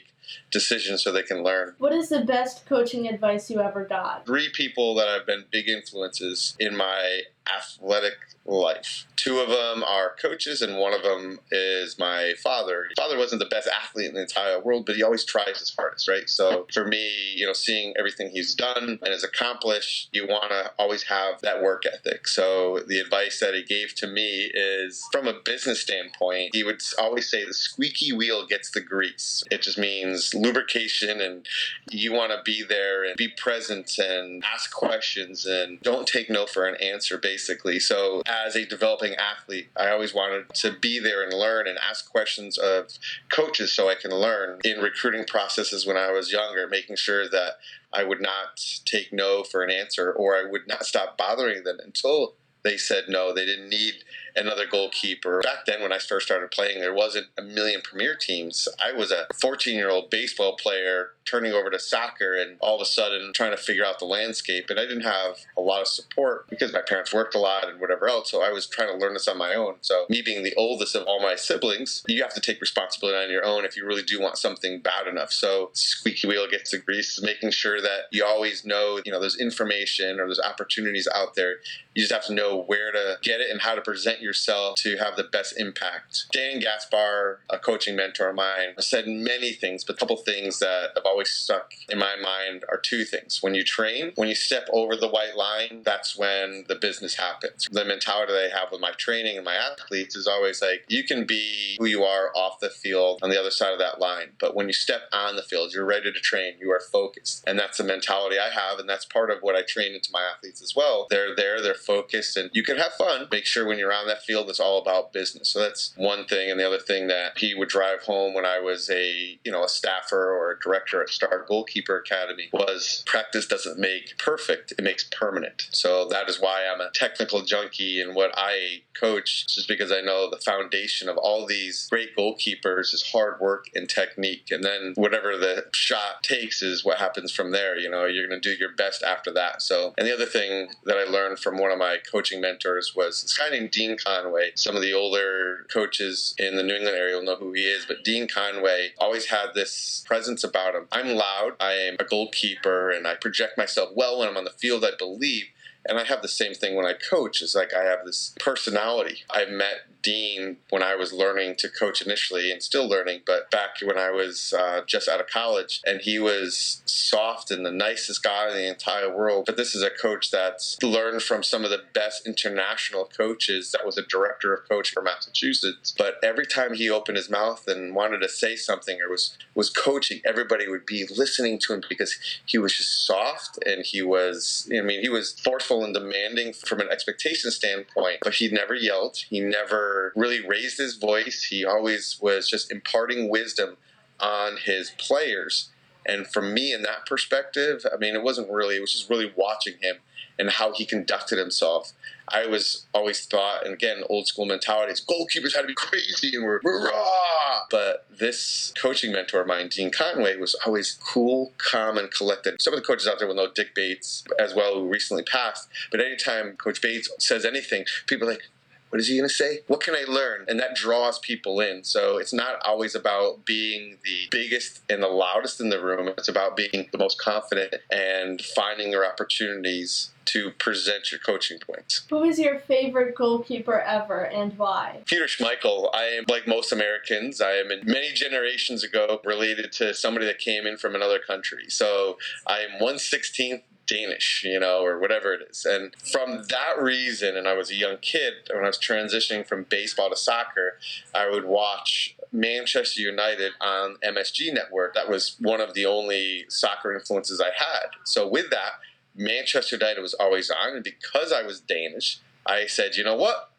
decisions 0.51 1.03
so 1.03 1.13
they 1.13 1.23
can 1.23 1.43
learn. 1.43 1.75
What 1.79 1.93
is 1.93 2.09
the 2.09 2.21
best 2.21 2.67
coaching 2.67 3.09
advice 3.09 3.51
you 3.51 3.61
ever 3.61 3.85
got? 3.85 4.27
Three 4.27 4.51
people 4.53 4.95
that 4.97 5.09
have 5.09 5.27
been 5.27 5.45
big 5.51 5.69
influences 5.69 6.57
in 6.59 6.77
my 6.77 7.23
athletic 7.57 8.14
life. 8.45 9.07
Two 9.17 9.40
of 9.40 9.49
them 9.49 9.85
are 9.85 10.14
coaches, 10.21 10.62
and 10.62 10.78
one 10.78 10.95
of 10.95 11.02
them 11.02 11.40
is 11.50 11.99
my 11.99 12.35
father. 12.43 12.87
Father 12.97 13.19
wasn't 13.19 13.40
the 13.40 13.47
best 13.47 13.69
athlete 13.69 14.09
in 14.09 14.14
the 14.14 14.23
entire 14.23 14.61
world, 14.61 14.87
but 14.87 14.97
he 14.97 15.02
always 15.02 15.25
tries 15.25 15.59
his 15.59 15.75
hardest, 15.76 16.09
right? 16.09 16.28
So 16.31 16.67
for 16.73 16.87
me, 16.87 17.35
you 17.35 17.47
know, 17.47 17.52
seeing 17.52 17.95
everything 17.99 18.31
he's 18.31 18.55
done 18.55 18.99
and 19.02 19.09
has 19.12 19.25
accomplished, 19.25 20.09
you 20.12 20.26
want 20.26 20.50
to 20.50 20.71
always 20.78 21.02
have 21.05 21.40
that 21.43 21.62
work 21.62 21.83
ethic. 21.85 22.28
So 22.28 22.81
the 22.87 23.00
advice 23.00 23.40
that 23.40 23.55
he 23.55 23.64
gave 23.64 23.95
to 23.97 24.07
me 24.07 24.50
is 24.55 25.07
from 25.12 25.26
a 25.26 25.35
business 25.45 25.81
standpoint, 25.81 26.55
he 26.55 26.64
would 26.64 26.81
always 26.99 27.28
say 27.28 27.45
the 27.45 27.55
squeaky 27.55 28.12
wheel 28.12 28.47
gets 28.47 28.71
the 28.71 28.81
grease. 28.81 29.43
It 29.50 29.62
just 29.62 29.78
means 29.78 30.33
lubrication, 30.33 31.21
and 31.21 31.47
you 31.90 32.12
want 32.12 32.33
to 32.33 32.40
be 32.45 32.64
there 32.67 33.05
and 33.05 33.17
be 33.17 33.28
present 33.28 33.99
and 33.99 34.43
ask 34.45 34.73
questions 34.73 35.45
and 35.45 35.81
don't 35.81 36.07
take 36.07 36.31
no 36.31 36.47
for 36.47 36.67
an 36.67 36.76
answer, 36.81 37.19
basically. 37.38 37.78
So 37.78 38.23
as 38.26 38.57
a 38.57 38.66
developing 38.66 39.14
athlete, 39.14 39.68
I 39.76 39.90
always 39.90 40.12
wanted 40.12 40.52
to 40.54 40.73
be 40.73 40.99
there 40.99 41.23
and 41.23 41.33
learn 41.33 41.68
and 41.68 41.78
ask 41.78 42.11
questions 42.11 42.59
of 42.59 42.99
coaches 43.30 43.73
so 43.73 43.88
I 43.88 43.95
can 43.95 44.11
learn 44.11 44.59
in 44.64 44.80
recruiting 44.80 45.25
processes 45.25 45.87
when 45.87 45.97
I 45.97 46.11
was 46.11 46.33
younger, 46.33 46.66
making 46.66 46.97
sure 46.97 47.28
that 47.28 47.52
I 47.92 48.02
would 48.02 48.21
not 48.21 48.61
take 48.85 49.12
no 49.12 49.45
for 49.45 49.62
an 49.62 49.71
answer 49.71 50.11
or 50.11 50.35
I 50.35 50.50
would 50.50 50.66
not 50.66 50.85
stop 50.85 51.16
bothering 51.16 51.62
them 51.62 51.78
until 51.83 52.35
they 52.64 52.76
said 52.76 53.04
no. 53.09 53.33
They 53.33 53.47
didn't 53.47 53.68
need 53.68 53.95
another 54.35 54.66
goalkeeper. 54.66 55.40
Back 55.42 55.64
then, 55.64 55.80
when 55.80 55.92
I 55.92 55.99
first 55.99 56.26
started 56.26 56.50
playing, 56.50 56.80
there 56.80 56.92
wasn't 56.92 57.28
a 57.38 57.42
million 57.42 57.83
premier 57.83 58.16
teams. 58.16 58.66
I 58.85 58.92
was 58.92 59.12
a 59.12 59.26
14 59.40 59.76
year 59.76 59.90
old 59.90 60.11
baseball 60.11 60.57
player 60.57 61.11
turning 61.29 61.53
over 61.53 61.71
to 61.71 61.79
soccer 61.79 62.35
and 62.35 62.57
all 62.61 62.77
of 62.77 62.81
a 62.81 62.85
sudden 62.85 63.33
trying 63.35 63.51
to 63.51 63.57
figure 63.57 63.85
out 63.85 63.99
the 63.99 64.05
landscape. 64.05 64.67
And 64.71 64.79
I 64.79 64.83
didn't 64.83 65.03
have 65.03 65.37
a 65.57 65.61
lot 65.61 65.81
of 65.81 65.89
support 65.89 66.49
because 66.49 66.73
my 66.73 66.83
parents 66.87 67.13
worked 67.13 67.35
a 67.35 67.39
lot 67.39 67.69
and 67.69 67.81
whatever 67.81 68.09
else. 68.09 68.31
So 68.31 68.43
I 68.43 68.51
was 68.51 68.67
trying 68.67 68.89
to 68.89 68.97
learn 68.97 69.15
this 69.15 69.29
on 69.29 69.39
my 69.39 69.55
own. 69.55 69.75
So, 69.81 70.07
me 70.09 70.23
being 70.23 70.43
the 70.43 70.55
oldest 70.57 70.95
of 70.95 71.05
all 71.07 71.21
my 71.21 71.35
siblings, 71.35 72.03
you 72.07 72.23
have 72.23 72.35
to 72.35 72.41
take 72.41 72.61
responsibility 72.61 73.19
on 73.19 73.31
your 73.31 73.45
own 73.45 73.65
if 73.65 73.77
you 73.77 73.87
really 73.87 74.03
do 74.03 74.21
want 74.21 74.39
something 74.39 74.81
bad 74.81 75.07
enough. 75.07 75.33
So, 75.33 75.71
squeaky 75.73 76.29
wheel 76.29 76.49
gets 76.51 76.71
the 76.71 76.79
grease, 76.79 77.21
making 77.23 77.51
sure 77.51 77.81
that 77.81 78.03
you 78.11 78.25
always 78.25 78.65
know, 78.65 79.01
you 79.05 79.13
know, 79.13 79.21
there's 79.21 79.39
information 79.39 80.21
or 80.21 80.27
there's 80.27 80.41
opportunities 80.41 81.09
out 81.15 81.35
there. 81.35 81.57
You 81.95 82.03
just 82.03 82.13
have 82.13 82.27
to 82.27 82.35
know 82.35 82.63
where 82.63 82.93
to 82.93 83.17
get 83.23 83.41
it 83.41 83.51
and 83.51 83.61
how 83.61 83.75
to 83.75 83.81
present 83.81 84.21
yourself 84.21 84.77
to 84.79 84.97
have 84.99 85.17
the 85.17 85.25
best 85.25 85.59
impact. 85.59 86.27
Dan 86.33 86.61
Gaspar, 86.61 87.41
a 87.51 87.59
coaching 87.59 87.97
mentor 87.97 88.29
of 88.29 88.37
mine, 88.37 88.75
said 88.79 89.09
many 89.09 89.53
things, 89.53 89.85
but 89.85 89.97
a 89.97 89.99
couple 89.99 90.17
things 90.17 90.61
that 90.61 90.91
have 90.95 91.05
always 91.05 91.18
always 91.19 91.31
stuck 91.31 91.73
in 91.89 91.99
my 91.99 92.15
mind 92.15 92.65
are 92.69 92.79
two 92.79 93.05
things. 93.05 93.43
When 93.43 93.53
you 93.53 93.65
train, 93.65 94.13
when 94.15 94.29
you 94.29 94.37
step 94.37 94.69
over 94.73 94.95
the 94.95 95.09
white 95.09 95.35
line, 95.37 95.83
that's 95.85 96.17
when 96.17 96.65
the 96.69 96.77
business 96.77 97.17
happens. 97.17 97.67
The 97.73 97.85
mentality 97.85 98.33
that 98.33 98.53
I 98.55 98.57
have 98.61 98.71
with 98.71 98.81
my 98.81 98.93
training 98.93 99.35
and 99.35 99.45
my 99.45 99.57
athletes 99.57 100.15
is 100.15 100.29
always 100.29 100.63
like, 100.63 100.85
you 100.87 101.03
can 101.03 101.27
be 101.27 101.75
who 101.81 101.87
you 101.87 102.05
are 102.05 102.31
off 102.37 102.61
the 102.61 102.71
field 102.71 103.19
on 103.25 103.31
the 103.31 103.41
other 103.41 103.51
side 103.51 103.73
of 103.73 103.81
that 103.81 103.99
line. 103.99 104.29
But 104.39 104.55
when 104.55 104.69
you 104.69 104.73
step 104.73 105.03
on 105.13 105.35
the 105.35 105.43
field, 105.43 105.73
you're 105.75 105.85
ready 105.85 106.13
to 106.13 106.21
train, 106.21 106.55
you 106.61 106.71
are 106.71 106.81
focused. 106.93 107.43
And 107.49 107.59
that's 107.59 107.79
the 107.79 107.85
mentality 107.85 108.37
I 108.39 108.51
have. 108.51 108.79
And 108.79 108.89
that's 108.89 109.05
part 109.05 109.33
of 109.33 109.39
what 109.41 109.57
I 109.57 109.63
train 109.67 109.95
into 109.95 110.11
my 110.13 110.23
athletes 110.23 110.63
as 110.63 110.77
well. 110.77 111.09
They're 111.11 111.35
there, 111.35 111.61
they're 111.61 111.75
focused, 111.75 112.37
and 112.37 112.49
you 112.53 112.63
can 112.63 112.77
have 112.77 112.93
fun. 112.93 113.27
Make 113.33 113.45
sure 113.45 113.67
when 113.67 113.79
you're 113.79 113.93
on 113.93 114.07
that 114.07 114.23
field, 114.23 114.49
it's 114.49 114.61
all 114.61 114.81
about 114.81 115.13
business. 115.13 115.49
So 115.49 115.59
that's 115.59 115.95
one 115.97 116.27
thing. 116.27 116.49
And 116.49 116.61
the 116.61 116.67
other 116.67 116.79
thing 116.79 117.09
that 117.09 117.39
he 117.39 117.57
would 117.57 117.69
drive 117.69 118.05
home 118.05 118.35
when 118.35 118.47
I 118.47 118.61
was 118.61 118.89
a, 118.89 119.39
you 119.43 119.51
know, 119.51 119.65
a 119.65 119.69
staffer 119.69 120.31
or 120.31 120.53
a 120.53 120.59
director 120.61 121.03
Star 121.11 121.45
Goalkeeper 121.47 121.99
Academy 121.99 122.49
was 122.53 123.03
practice 123.07 123.47
doesn't 123.47 123.79
make 123.79 124.19
perfect, 124.19 124.73
it 124.73 124.83
makes 124.83 125.09
permanent. 125.11 125.69
So 125.73 126.09
that 126.09 126.29
is 126.29 126.41
why 126.41 126.67
I'm 126.67 126.81
a 126.81 126.91
technical 126.91 127.43
junkie 127.43 128.00
and 128.00 128.15
what 128.15 128.33
I 128.37 128.83
coach, 128.99 129.47
just 129.49 129.69
because 129.69 129.93
I 129.93 130.00
know 130.00 130.29
the 130.31 130.38
foundation 130.38 131.09
of 131.09 131.17
all 131.17 131.47
these 131.47 131.87
great 131.91 132.17
goalkeepers 132.17 132.93
is 132.95 133.11
hard 133.12 133.41
work 133.41 133.67
and 133.75 133.88
technique. 133.88 134.49
And 134.50 134.65
then 134.65 134.93
whatever 134.97 135.37
the 135.37 135.67
shot 135.73 136.23
takes 136.23 136.62
is 136.62 136.85
what 136.85 136.99
happens 136.99 137.33
from 137.33 137.53
there. 137.53 137.79
You 137.79 137.91
know, 137.91 138.07
you're 138.07 138.27
going 138.27 138.41
to 138.41 138.55
do 138.55 138.59
your 138.59 138.73
best 138.73 139.03
after 139.03 139.33
that. 139.33 139.62
So, 139.62 139.95
and 139.99 140.07
the 140.07 140.15
other 140.15 140.27
thing 140.27 140.69
that 140.85 140.97
I 140.97 141.05
learned 141.05 141.38
from 141.38 141.59
one 141.59 141.71
of 141.71 141.79
my 141.79 141.99
coaching 142.11 142.41
mentors 142.41 142.95
was 142.95 143.23
this 143.23 143.37
guy 143.37 143.50
named 143.50 143.71
Dean 143.71 143.97
Conway. 143.97 144.50
Some 144.55 144.77
of 144.77 144.83
the 144.83 144.93
older 144.93 145.67
coaches 145.73 146.35
in 146.38 146.57
the 146.57 146.62
New 146.62 146.75
England 146.75 146.97
area 146.97 147.17
will 147.17 147.25
know 147.25 147.37
who 147.37 147.53
he 147.53 147.62
is, 147.62 147.85
but 147.87 148.05
Dean 148.05 148.29
Conway 148.29 148.93
always 148.99 149.27
had 149.27 149.55
this 149.55 150.05
presence 150.07 150.45
about 150.45 150.75
him. 150.75 150.88
I'm 150.99 151.14
loud. 151.14 151.52
I 151.61 151.73
am 151.75 151.97
a 152.00 152.05
goalkeeper 152.05 152.90
and 152.90 153.07
I 153.07 153.14
project 153.14 153.57
myself 153.57 153.90
well 153.95 154.19
when 154.19 154.28
I'm 154.28 154.37
on 154.37 154.45
the 154.45 154.50
field, 154.50 154.85
I 154.85 154.90
believe. 154.99 155.45
And 155.88 155.99
I 155.99 156.04
have 156.04 156.23
the 156.23 156.28
same 156.28 156.54
thing 156.54 156.76
when 156.76 156.87
I 156.87 156.92
coach. 156.92 157.42
It's 157.42 157.54
like 157.54 157.75
I 157.75 157.85
have 157.85 158.04
this 158.04 158.35
personality. 158.38 159.25
I've 159.30 159.50
met 159.50 159.88
Dean 160.02 160.57
when 160.71 160.83
I 160.83 160.95
was 160.95 161.12
learning 161.12 161.57
to 161.59 161.68
coach 161.68 162.00
initially 162.00 162.50
and 162.50 162.62
still 162.62 162.88
learning, 162.88 163.21
but 163.26 163.50
back 163.50 163.76
when 163.83 163.99
I 163.99 164.11
was 164.11 164.54
uh, 164.57 164.83
just 164.87 165.09
out 165.09 165.21
of 165.21 165.26
college, 165.28 165.80
and 165.85 166.00
he 166.00 166.18
was 166.18 166.83
soft 166.85 167.50
and 167.50 167.64
the 167.64 167.71
nicest 167.71 168.23
guy 168.23 168.49
in 168.49 168.54
the 168.54 168.68
entire 168.68 169.14
world. 169.14 169.47
But 169.47 169.57
this 169.57 169.75
is 169.75 169.83
a 169.83 169.90
coach 169.90 170.30
that's 170.30 170.78
learned 170.83 171.23
from 171.23 171.42
some 171.42 171.64
of 171.64 171.71
the 171.71 171.83
best 171.95 172.26
international 172.26 173.04
coaches. 173.04 173.73
That 173.73 173.85
was 173.85 173.99
a 173.99 174.02
director 174.02 174.54
of 174.54 174.68
coaching 174.68 174.95
for 174.95 175.02
Massachusetts. 175.02 175.95
But 175.97 176.14
every 176.23 176.47
time 176.47 176.75
he 176.75 176.90
opened 176.90 177.16
his 177.16 177.30
mouth 177.30 177.66
and 177.66 177.95
wanted 177.95 178.21
to 178.21 178.28
say 178.28 178.57
something 178.57 178.99
or 179.00 179.11
was 179.11 179.37
was 179.54 179.71
coaching, 179.71 180.21
everybody 180.25 180.68
would 180.68 180.87
be 180.87 181.07
listening 181.16 181.59
to 181.61 181.75
him 181.75 181.83
because 181.88 182.16
he 182.47 182.59
was 182.59 182.76
just 182.76 183.07
soft 183.07 183.59
and 183.66 183.85
he 183.85 184.02
was. 184.02 184.68
I 184.73 184.80
mean, 184.80 185.00
he 185.00 185.09
was 185.09 185.38
forceful 185.40 185.78
and 185.85 185.95
demanding 185.95 186.53
from 186.53 186.81
an 186.81 186.89
expectation 186.91 187.51
standpoint, 187.51 188.19
but 188.23 188.35
he 188.35 188.49
never 188.49 188.75
yelled. 188.75 189.19
He 189.29 189.41
never 189.41 190.13
really 190.17 190.47
raised 190.47 190.79
his 190.79 190.97
voice. 190.97 191.45
He 191.51 191.65
always 191.65 192.19
was 192.21 192.49
just 192.49 192.71
imparting 192.71 193.29
wisdom 193.29 193.77
on 194.21 194.57
his 194.57 194.91
players. 194.99 195.71
And 196.07 196.27
from 196.27 196.55
me, 196.55 196.73
in 196.73 196.83
that 196.83 197.07
perspective, 197.07 197.85
I 197.93 197.97
mean, 197.97 198.15
it 198.15 198.23
wasn't 198.23 198.51
really, 198.51 198.77
it 198.77 198.81
was 198.81 198.93
just 198.93 199.11
really 199.11 199.33
watching 199.37 199.75
him 199.81 199.97
and 200.38 200.50
how 200.50 200.73
he 200.73 200.85
conducted 200.85 201.38
himself. 201.38 201.92
I 202.28 202.47
was 202.47 202.87
always 202.92 203.25
thought, 203.25 203.64
and 203.64 203.75
again, 203.75 204.02
old 204.09 204.26
school 204.26 204.45
mentalities, 204.45 205.04
goalkeepers 205.04 205.54
had 205.54 205.62
to 205.62 205.66
be 205.66 205.75
crazy 205.75 206.37
and 206.37 206.45
we're 206.45 206.61
raw. 206.62 207.61
But 207.71 208.07
this 208.11 208.73
coaching 208.80 209.12
mentor 209.12 209.40
of 209.40 209.47
mine, 209.47 209.68
Dean 209.68 209.90
Conway, 209.90 210.37
was 210.37 210.54
always 210.66 210.99
cool, 211.02 211.52
calm, 211.59 211.97
and 211.97 212.11
collected. 212.11 212.61
Some 212.61 212.75
of 212.75 212.80
the 212.80 212.87
coaches 212.87 213.07
out 213.07 213.18
there 213.18 213.28
will 213.28 213.35
know 213.35 213.50
Dick 213.52 213.75
Bates 213.75 214.25
as 214.38 214.54
well, 214.54 214.75
who 214.75 214.88
recently 214.88 215.23
passed. 215.23 215.68
But 215.90 216.00
anytime 216.00 216.57
Coach 216.57 216.83
Bates 216.83 217.11
says 217.18 217.45
anything, 217.45 217.85
people 218.07 218.28
are 218.28 218.33
like, 218.33 218.42
what 218.90 219.00
is 219.00 219.09
he 219.09 219.16
going 219.16 219.28
to 219.28 219.35
say? 219.35 219.61
What 219.66 219.80
can 219.80 219.95
I 219.95 220.04
learn? 220.09 220.45
And 220.49 220.59
that 220.61 220.75
draws 220.75 221.18
people 221.18 221.61
in. 221.61 221.85
So 221.85 222.18
it's 222.18 222.33
not 222.33 222.57
always 222.64 222.95
about 222.95 223.45
being 223.45 223.99
the 224.04 224.28
biggest 224.30 224.83
and 224.88 225.02
the 225.02 225.09
loudest 225.09 225.61
in 225.61 225.68
the 225.68 225.83
room. 225.83 226.09
It's 226.09 226.28
about 226.28 226.57
being 226.57 226.88
the 226.90 226.99
most 226.99 227.21
confident 227.21 227.75
and 227.90 228.40
finding 228.40 228.90
your 228.90 229.07
opportunities 229.07 230.11
to 230.26 230.50
present 230.52 231.11
your 231.11 231.21
coaching 231.21 231.59
points. 231.59 232.04
Who 232.11 232.23
is 232.23 232.38
your 232.38 232.59
favorite 232.59 233.14
goalkeeper 233.14 233.80
ever 233.80 234.26
and 234.26 234.57
why? 234.59 235.00
Peter 235.07 235.25
Schmeichel. 235.25 235.88
I 235.95 236.04
am 236.04 236.25
like 236.28 236.47
most 236.47 236.71
Americans. 236.71 237.40
I 237.40 237.52
am 237.52 237.68
many 237.85 238.12
generations 238.12 238.85
ago 238.85 239.21
related 239.25 239.73
to 239.73 239.95
somebody 239.95 240.26
that 240.26 240.38
came 240.38 240.66
in 240.66 240.76
from 240.76 240.95
another 240.95 241.18
country. 241.18 241.64
So 241.68 242.18
I 242.47 242.61
am 242.61 242.78
116th 242.80 243.62
Danish, 243.88 244.42
you 244.45 244.61
know, 244.61 244.85
or 244.85 245.00
whatever 245.00 245.33
it 245.33 245.40
is. 245.50 245.64
And 245.64 245.97
from 246.12 246.45
that 246.50 246.80
reason, 246.80 247.37
and 247.37 247.49
I 247.49 247.54
was 247.54 247.71
a 247.71 247.75
young 247.75 247.97
kid 247.97 248.35
when 248.52 248.64
I 248.64 248.68
was 248.68 248.78
transitioning 248.78 249.47
from 249.47 249.64
baseball 249.64 250.11
to 250.11 250.16
soccer, 250.16 250.78
I 251.14 251.28
would 251.28 251.45
watch 251.45 252.14
Manchester 252.30 253.00
United 253.00 253.52
on 253.61 253.97
MSG 254.04 254.52
Network. 254.52 254.95
That 254.95 255.09
was 255.09 255.37
one 255.40 255.61
of 255.61 255.75
the 255.75 255.87
only 255.87 256.45
soccer 256.49 256.95
influences 256.95 257.40
I 257.40 257.50
had. 257.57 257.88
So 258.04 258.28
with 258.28 258.50
that, 258.50 258.73
Manchester 259.16 259.76
United 259.76 260.00
was 260.00 260.14
always 260.14 260.50
on, 260.50 260.76
and 260.76 260.85
because 260.85 261.33
I 261.33 261.42
was 261.42 261.61
Danish, 261.61 262.21
I 262.47 262.66
said, 262.66 262.95
you 262.95 263.02
know 263.02 263.16
what? 263.16 263.50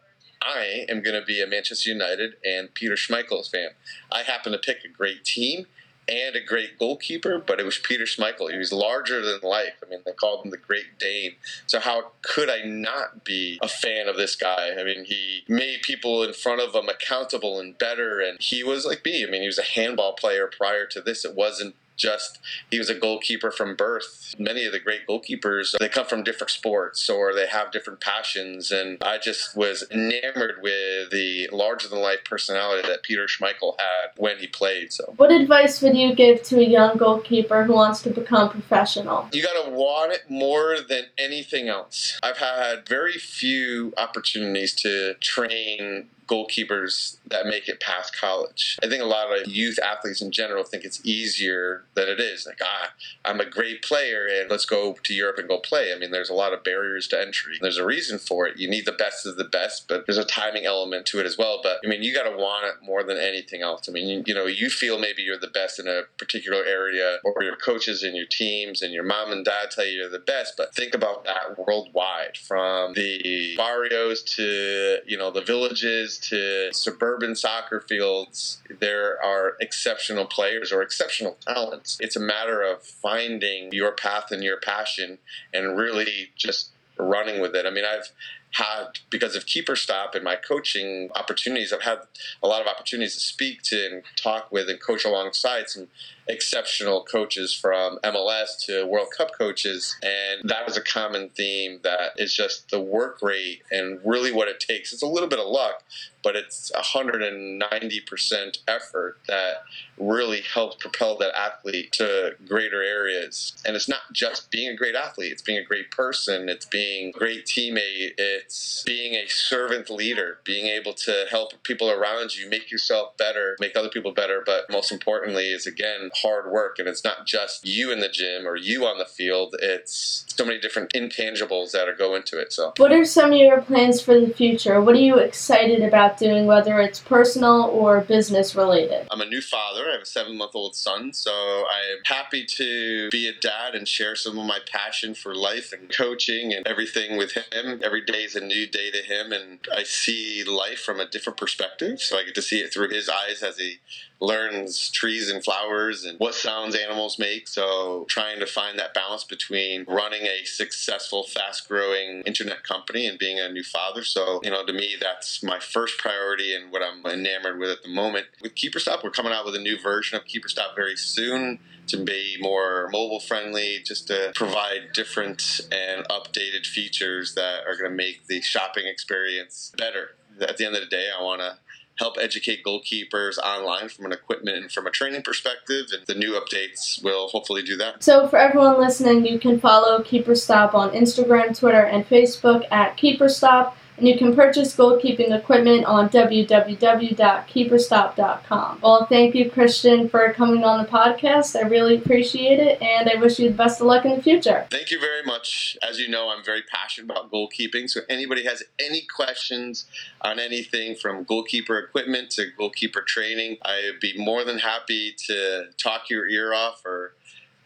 I 0.41 0.85
am 0.87 1.01
going 1.01 1.19
to 1.19 1.25
be 1.25 1.41
a 1.41 1.47
Manchester 1.47 1.89
United 1.89 2.35
and 2.45 2.73
Peter 2.73 2.95
Schmeichel's 2.95 3.49
fan. 3.49 3.71
I 4.09 4.23
happen 4.23 4.53
to 4.53 4.57
pick 4.57 4.85
a 4.85 4.87
great 4.87 5.25
team 5.25 5.65
and 6.09 6.35
a 6.35 6.41
great 6.41 6.79
goalkeeper, 6.79 7.37
but 7.39 7.59
it 7.59 7.65
was 7.65 7.77
Peter 7.77 8.05
Schmeichel. 8.05 8.51
He 8.51 8.57
was 8.57 8.73
larger 8.73 9.21
than 9.21 9.39
life. 9.41 9.75
I 9.85 9.89
mean, 9.89 9.99
they 10.05 10.11
called 10.11 10.43
him 10.43 10.51
the 10.51 10.57
Great 10.57 10.97
Dane. 10.99 11.35
So 11.67 11.79
how 11.79 12.11
could 12.21 12.49
I 12.49 12.63
not 12.63 13.23
be 13.23 13.59
a 13.61 13.67
fan 13.67 14.07
of 14.07 14.17
this 14.17 14.35
guy? 14.35 14.71
I 14.79 14.83
mean, 14.83 15.05
he 15.05 15.43
made 15.47 15.81
people 15.83 16.23
in 16.23 16.33
front 16.33 16.61
of 16.61 16.73
him 16.73 16.89
accountable 16.89 17.59
and 17.59 17.77
better, 17.77 18.19
and 18.19 18.37
he 18.41 18.63
was 18.63 18.85
like 18.85 19.05
me. 19.05 19.23
I 19.23 19.29
mean, 19.29 19.41
he 19.41 19.47
was 19.47 19.59
a 19.59 19.63
handball 19.63 20.13
player 20.13 20.47
prior 20.47 20.85
to 20.87 21.01
this. 21.01 21.23
It 21.23 21.35
wasn't 21.35 21.75
just 21.99 22.39
he 22.71 22.79
was 22.79 22.89
a 22.89 22.95
goalkeeper 22.95 23.51
from 23.51 23.75
birth. 23.75 24.33
Many 24.39 24.65
of 24.65 24.71
the 24.71 24.79
great 24.79 25.05
goalkeepers 25.07 25.77
they 25.77 25.89
come 25.89 26.07
from 26.07 26.23
different 26.23 26.49
sports 26.49 27.09
or 27.09 27.33
they 27.35 27.47
have 27.47 27.71
different 27.71 27.99
passions, 27.99 28.71
and 28.71 28.97
I 29.03 29.19
just 29.19 29.55
was 29.55 29.83
enamored 29.91 30.55
with 30.61 31.11
the 31.11 31.49
larger 31.51 31.87
than 31.87 31.99
life 31.99 32.23
personality 32.25 32.87
that 32.87 33.03
Peter 33.03 33.25
Schmeichel 33.25 33.75
had 33.77 34.11
when 34.17 34.37
he 34.37 34.47
played. 34.47 34.91
So, 34.93 35.13
what 35.17 35.31
advice 35.31 35.81
would 35.81 35.95
you 35.95 36.15
give 36.15 36.41
to 36.43 36.59
a 36.59 36.63
young 36.63 36.97
goalkeeper 36.97 37.65
who 37.65 37.73
wants 37.73 38.01
to 38.03 38.09
become 38.09 38.49
professional? 38.49 39.27
You 39.33 39.43
got 39.43 39.65
to 39.65 39.71
want 39.71 40.13
it 40.13 40.29
more 40.29 40.77
than 40.81 41.05
anything 41.17 41.67
else. 41.67 42.17
I've 42.23 42.37
had 42.37 42.87
very 42.87 43.13
few 43.13 43.93
opportunities 43.97 44.73
to 44.75 45.15
train 45.15 46.09
goalkeepers 46.29 47.17
that 47.27 47.45
make 47.45 47.67
it 47.67 47.79
past 47.79 48.15
college. 48.15 48.77
I 48.83 48.87
think 48.87 49.01
a 49.01 49.05
lot 49.05 49.35
of 49.35 49.47
youth 49.47 49.79
athletes 49.79 50.21
in 50.21 50.31
general 50.31 50.63
think 50.63 50.83
it's 50.83 51.01
easier 51.05 51.85
than 51.95 52.07
it 52.07 52.19
is. 52.19 52.45
Like, 52.45 52.59
ah, 52.63 52.93
I'm 53.25 53.39
a 53.39 53.49
great 53.49 53.81
player 53.81 54.27
and 54.27 54.49
let's 54.49 54.65
go 54.65 54.95
to 55.03 55.13
Europe 55.13 55.37
and 55.37 55.47
go 55.47 55.59
play. 55.59 55.93
I 55.93 55.97
mean, 55.97 56.11
there's 56.11 56.29
a 56.29 56.33
lot 56.33 56.53
of 56.53 56.63
barriers 56.63 57.07
to 57.09 57.19
entry. 57.19 57.57
There's 57.59 57.77
a 57.77 57.85
reason 57.85 58.19
for 58.19 58.47
it. 58.47 58.57
You 58.57 58.69
need 58.69 58.85
the 58.85 58.91
best 58.91 59.25
of 59.25 59.37
the 59.37 59.43
best, 59.43 59.87
but 59.87 60.05
there's 60.05 60.17
a 60.17 60.25
timing 60.25 60.65
element 60.65 61.05
to 61.07 61.19
it 61.19 61.25
as 61.25 61.37
well. 61.37 61.59
But 61.63 61.77
I 61.83 61.87
mean, 61.87 62.03
you 62.03 62.13
got 62.13 62.29
to 62.29 62.35
want 62.35 62.67
it 62.67 62.85
more 62.85 63.03
than 63.03 63.17
anything 63.17 63.61
else. 63.61 63.89
I 63.89 63.91
mean, 63.91 64.07
you, 64.07 64.23
you 64.27 64.33
know, 64.33 64.45
you 64.45 64.69
feel 64.69 64.99
maybe 64.99 65.23
you're 65.23 65.39
the 65.39 65.47
best 65.47 65.79
in 65.79 65.87
a 65.87 66.03
particular 66.17 66.63
area 66.63 67.17
or 67.23 67.43
your 67.43 67.55
coaches 67.55 68.03
and 68.03 68.15
your 68.15 68.25
teams 68.25 68.81
and 68.81 68.93
your 68.93 69.03
mom 69.03 69.31
and 69.31 69.45
dad 69.45 69.71
tell 69.71 69.85
you 69.85 69.99
you're 69.99 70.09
the 70.09 70.19
best, 70.19 70.53
but 70.57 70.75
think 70.75 70.93
about 70.93 71.23
that 71.25 71.57
worldwide 71.57 72.37
from 72.37 72.93
the 72.93 73.55
barrios 73.57 74.23
to, 74.23 74.99
you 75.05 75.17
know, 75.17 75.31
the 75.31 75.41
villages 75.41 76.18
to 76.23 76.69
suburban 76.73 77.35
soccer 77.35 77.79
fields, 77.79 78.61
there 78.79 79.23
are 79.23 79.55
exceptional 79.59 80.25
players 80.25 80.71
or 80.71 80.81
exceptional 80.81 81.37
talents. 81.45 81.97
It's 81.99 82.15
a 82.15 82.19
matter 82.19 82.61
of 82.61 82.83
finding 82.83 83.71
your 83.71 83.91
path 83.91 84.31
and 84.31 84.43
your 84.43 84.57
passion 84.57 85.17
and 85.53 85.77
really 85.77 86.31
just 86.35 86.69
running 86.97 87.41
with 87.41 87.55
it. 87.55 87.65
I 87.65 87.69
mean, 87.69 87.85
I've 87.85 88.11
had 88.51 88.99
because 89.09 89.35
of 89.35 89.45
keeper 89.45 89.75
stop 89.75 90.15
and 90.15 90.23
my 90.23 90.35
coaching 90.35 91.09
opportunities 91.15 91.71
i've 91.71 91.83
had 91.83 91.99
a 92.41 92.47
lot 92.47 92.61
of 92.61 92.67
opportunities 92.67 93.13
to 93.13 93.19
speak 93.19 93.61
to 93.61 93.85
and 93.85 94.03
talk 94.15 94.51
with 94.51 94.67
and 94.69 94.81
coach 94.81 95.05
alongside 95.05 95.69
some 95.69 95.87
exceptional 96.29 97.03
coaches 97.03 97.53
from 97.53 97.97
MLS 98.03 98.63
to 98.65 98.85
World 98.85 99.09
Cup 99.17 99.31
coaches. 99.37 99.97
And 100.03 100.47
that 100.47 100.69
is 100.69 100.77
a 100.77 100.81
common 100.81 101.29
theme 101.29 101.79
that 101.83 102.11
is 102.17 102.33
just 102.35 102.69
the 102.69 102.79
work 102.79 103.21
rate 103.21 103.63
and 103.71 103.99
really 104.05 104.31
what 104.31 104.47
it 104.47 104.59
takes. 104.59 104.93
It's 104.93 105.01
a 105.01 105.07
little 105.07 105.27
bit 105.27 105.39
of 105.39 105.47
luck, 105.47 105.83
but 106.23 106.35
it's 106.35 106.71
190% 106.71 108.57
effort 108.67 109.17
that 109.27 109.63
really 109.97 110.41
helps 110.41 110.75
propel 110.77 111.17
that 111.17 111.35
athlete 111.37 111.91
to 111.93 112.35
greater 112.47 112.83
areas. 112.83 113.53
And 113.65 113.75
it's 113.75 113.89
not 113.89 114.01
just 114.13 114.51
being 114.51 114.69
a 114.69 114.75
great 114.75 114.95
athlete, 114.95 115.31
it's 115.31 115.41
being 115.41 115.57
a 115.57 115.63
great 115.63 115.91
person, 115.91 116.47
it's 116.47 116.65
being 116.65 117.09
a 117.09 117.17
great 117.17 117.45
teammate, 117.45 118.11
it's 118.17 118.83
being 118.85 119.15
a 119.15 119.27
servant 119.27 119.89
leader, 119.89 120.39
being 120.43 120.67
able 120.67 120.93
to 120.93 121.25
help 121.29 121.63
people 121.63 121.89
around 121.89 122.35
you 122.35 122.49
make 122.49 122.71
yourself 122.71 123.17
better, 123.17 123.57
make 123.59 123.75
other 123.75 123.89
people 123.89 124.11
better, 124.13 124.43
but 124.45 124.69
most 124.69 124.91
importantly 124.91 125.49
is 125.49 125.65
again 125.65 126.11
hard 126.21 126.51
work 126.51 126.79
and 126.79 126.87
it's 126.87 127.03
not 127.03 127.25
just 127.25 127.65
you 127.65 127.91
in 127.91 127.99
the 127.99 128.09
gym 128.09 128.47
or 128.47 128.55
you 128.55 128.85
on 128.85 128.97
the 128.97 129.05
field, 129.05 129.55
it's 129.61 130.25
so 130.27 130.45
many 130.45 130.59
different 130.59 130.93
intangibles 130.93 131.71
that 131.71 131.87
are 131.87 131.95
go 131.95 132.15
into 132.15 132.39
it. 132.39 132.53
So 132.53 132.73
What 132.77 132.91
are 132.91 133.05
some 133.05 133.31
of 133.31 133.37
your 133.37 133.61
plans 133.61 134.01
for 134.01 134.19
the 134.19 134.29
future? 134.29 134.81
What 134.81 134.95
are 134.95 134.99
you 134.99 135.17
excited 135.17 135.83
about 135.83 136.17
doing 136.17 136.45
whether 136.45 136.79
it's 136.79 136.99
personal 136.99 137.63
or 137.63 138.01
business 138.01 138.55
related? 138.55 139.07
I'm 139.11 139.21
a 139.21 139.25
new 139.25 139.41
father. 139.41 139.89
I 139.89 139.93
have 139.93 140.01
a 140.01 140.05
seven 140.05 140.37
month 140.37 140.55
old 140.55 140.75
son, 140.75 141.13
so 141.13 141.31
I'm 141.31 142.03
happy 142.05 142.45
to 142.45 143.09
be 143.09 143.27
a 143.27 143.33
dad 143.33 143.75
and 143.75 143.87
share 143.87 144.15
some 144.15 144.37
of 144.37 144.45
my 144.45 144.59
passion 144.71 145.13
for 145.13 145.35
life 145.35 145.73
and 145.73 145.89
coaching 145.89 146.53
and 146.53 146.65
everything 146.67 147.17
with 147.17 147.33
him. 147.33 147.81
Every 147.83 148.03
day 148.03 148.23
is 148.23 148.35
a 148.35 148.41
new 148.41 148.67
day 148.67 148.91
to 148.91 149.01
him, 149.01 149.31
and 149.31 149.59
I 149.75 149.83
see 149.83 150.43
life 150.43 150.79
from 150.79 150.99
a 150.99 151.07
different 151.07 151.37
perspective. 151.37 152.01
So 152.01 152.17
I 152.17 152.23
get 152.23 152.35
to 152.35 152.41
see 152.41 152.59
it 152.59 152.73
through 152.73 152.89
his 152.89 153.09
eyes 153.09 153.43
as 153.43 153.57
he 153.57 153.79
learns 154.21 154.89
trees 154.89 155.29
and 155.29 155.43
flowers 155.43 156.03
and 156.03 156.19
what 156.19 156.35
sounds 156.35 156.75
animals 156.75 157.17
make. 157.17 157.47
So 157.47 158.05
trying 158.09 158.39
to 158.39 158.45
find 158.45 158.77
that 158.77 158.93
balance 158.93 159.23
between 159.23 159.85
running 159.87 160.23
a 160.23 160.43
successful, 160.43 161.23
fast 161.23 161.67
growing 161.69 162.21
internet 162.23 162.63
company 162.63 163.05
and 163.07 163.17
being 163.17 163.39
a 163.39 163.49
new 163.49 163.63
father. 163.63 164.03
So, 164.03 164.41
you 164.43 164.51
know, 164.51 164.65
to 164.65 164.73
me, 164.73 164.95
that's 164.99 165.41
my 165.41 165.59
first 165.59 165.97
priority 165.97 166.53
and 166.53 166.71
what 166.71 166.81
I'm 166.81 167.05
enamored 167.05 167.59
with 167.59 167.69
at 167.69 167.83
the 167.83 167.89
moment. 167.89 168.25
With 168.41 168.55
KeeperStop, 168.55 169.03
we're 169.03 169.11
coming 169.11 169.31
out 169.31 169.45
with 169.45 169.55
a 169.55 169.59
new 169.59 169.79
version 169.79 170.17
of 170.17 170.25
KeeperStop 170.25 170.75
very 170.75 170.97
soon 170.97 171.59
to 171.87 172.03
be 172.03 172.37
more 172.39 172.87
mobile 172.91 173.19
friendly, 173.19 173.79
just 173.83 174.07
to 174.07 174.31
provide 174.35 174.93
different 174.93 175.61
and 175.71 176.07
updated 176.07 176.67
features 176.67 177.33
that 177.33 177.61
are 177.65 177.75
going 177.75 177.89
to 177.89 177.95
make 177.95 178.27
the 178.27 178.41
shopping 178.41 178.85
experience 178.85 179.71
better. 179.77 180.11
At 180.39 180.57
the 180.57 180.65
end 180.65 180.75
of 180.75 180.81
the 180.81 180.87
day, 180.87 181.09
I 181.17 181.23
want 181.23 181.41
to 181.41 181.57
help 181.99 182.17
educate 182.19 182.63
goalkeepers 182.63 183.37
online 183.37 183.89
from 183.89 184.05
an 184.05 184.13
equipment 184.13 184.57
and 184.57 184.71
from 184.71 184.87
a 184.87 184.89
training 184.89 185.21
perspective. 185.21 185.87
And 185.91 186.07
the 186.07 186.15
new 186.15 186.39
updates 186.39 187.03
will 187.03 187.27
hopefully 187.27 187.61
do 187.61 187.75
that. 187.77 188.03
So, 188.03 188.27
for 188.27 188.37
everyone 188.37 188.79
listening, 188.79 189.25
you 189.25 189.37
can 189.37 189.59
follow 189.59 190.01
KeeperStop 190.01 190.73
on 190.73 190.91
Instagram, 190.91 191.57
Twitter, 191.57 191.83
and 191.83 192.07
Facebook 192.07 192.65
at 192.71 192.97
KeeperStop 192.97 193.73
and 193.99 194.07
you 194.07 194.17
can 194.17 194.35
purchase 194.35 194.75
goalkeeping 194.75 195.37
equipment 195.37 195.85
on 195.85 196.09
www.keeperstop.com. 196.09 198.79
Well, 198.81 199.05
thank 199.05 199.35
you, 199.35 199.51
Christian, 199.51 200.09
for 200.09 200.33
coming 200.33 200.63
on 200.63 200.83
the 200.83 200.89
podcast. 200.89 201.55
I 201.55 201.67
really 201.67 201.97
appreciate 201.97 202.59
it, 202.59 202.81
and 202.81 203.07
I 203.09 203.15
wish 203.15 203.39
you 203.39 203.49
the 203.49 203.55
best 203.55 203.81
of 203.81 203.87
luck 203.87 204.05
in 204.05 204.15
the 204.15 204.23
future. 204.23 204.65
Thank 204.71 204.91
you 204.91 204.99
very 204.99 205.23
much. 205.23 205.77
As 205.87 205.99
you 205.99 206.07
know, 206.07 206.29
I'm 206.29 206.43
very 206.43 206.63
passionate 206.63 207.11
about 207.11 207.31
goalkeeping, 207.31 207.89
so 207.89 208.01
anybody 208.09 208.45
has 208.45 208.63
any 208.79 209.01
questions 209.01 209.85
on 210.21 210.39
anything 210.39 210.95
from 210.95 211.25
goalkeeper 211.25 211.77
equipment 211.77 212.31
to 212.31 212.47
goalkeeper 212.57 213.01
training, 213.01 213.57
I'd 213.63 213.99
be 214.01 214.17
more 214.17 214.43
than 214.43 214.57
happy 214.59 215.13
to 215.27 215.65
talk 215.77 216.09
your 216.09 216.27
ear 216.27 216.53
off 216.53 216.81
or 216.85 217.13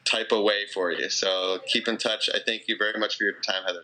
type 0.06 0.32
away 0.32 0.66
for 0.74 0.92
you. 0.92 1.10
So 1.10 1.60
keep 1.68 1.88
in 1.88 1.98
touch. 1.98 2.30
I 2.34 2.40
thank 2.46 2.68
you 2.68 2.78
very 2.78 3.00
much 3.00 3.18
for 3.18 3.24
your 3.24 3.34
time, 3.34 3.64
Heather. 3.66 3.84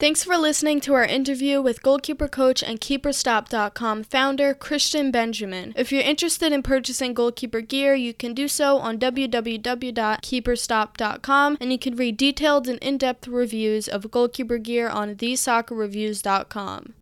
Thanks 0.00 0.24
for 0.24 0.36
listening 0.36 0.80
to 0.80 0.94
our 0.94 1.04
interview 1.04 1.62
with 1.62 1.80
goalkeeper 1.80 2.26
coach 2.26 2.64
and 2.64 2.80
KeeperStop.com 2.80 4.02
founder 4.02 4.52
Christian 4.52 5.12
Benjamin. 5.12 5.72
If 5.76 5.92
you're 5.92 6.02
interested 6.02 6.52
in 6.52 6.64
purchasing 6.64 7.14
goalkeeper 7.14 7.60
gear, 7.60 7.94
you 7.94 8.12
can 8.12 8.34
do 8.34 8.48
so 8.48 8.78
on 8.78 8.98
www.keeperstop.com 8.98 11.56
and 11.60 11.72
you 11.72 11.78
can 11.78 11.94
read 11.94 12.16
detailed 12.16 12.66
and 12.66 12.80
in 12.80 12.98
depth 12.98 13.28
reviews 13.28 13.86
of 13.86 14.10
goalkeeper 14.10 14.58
gear 14.58 14.88
on 14.88 15.14
thesoccerreviews.com. 15.14 16.94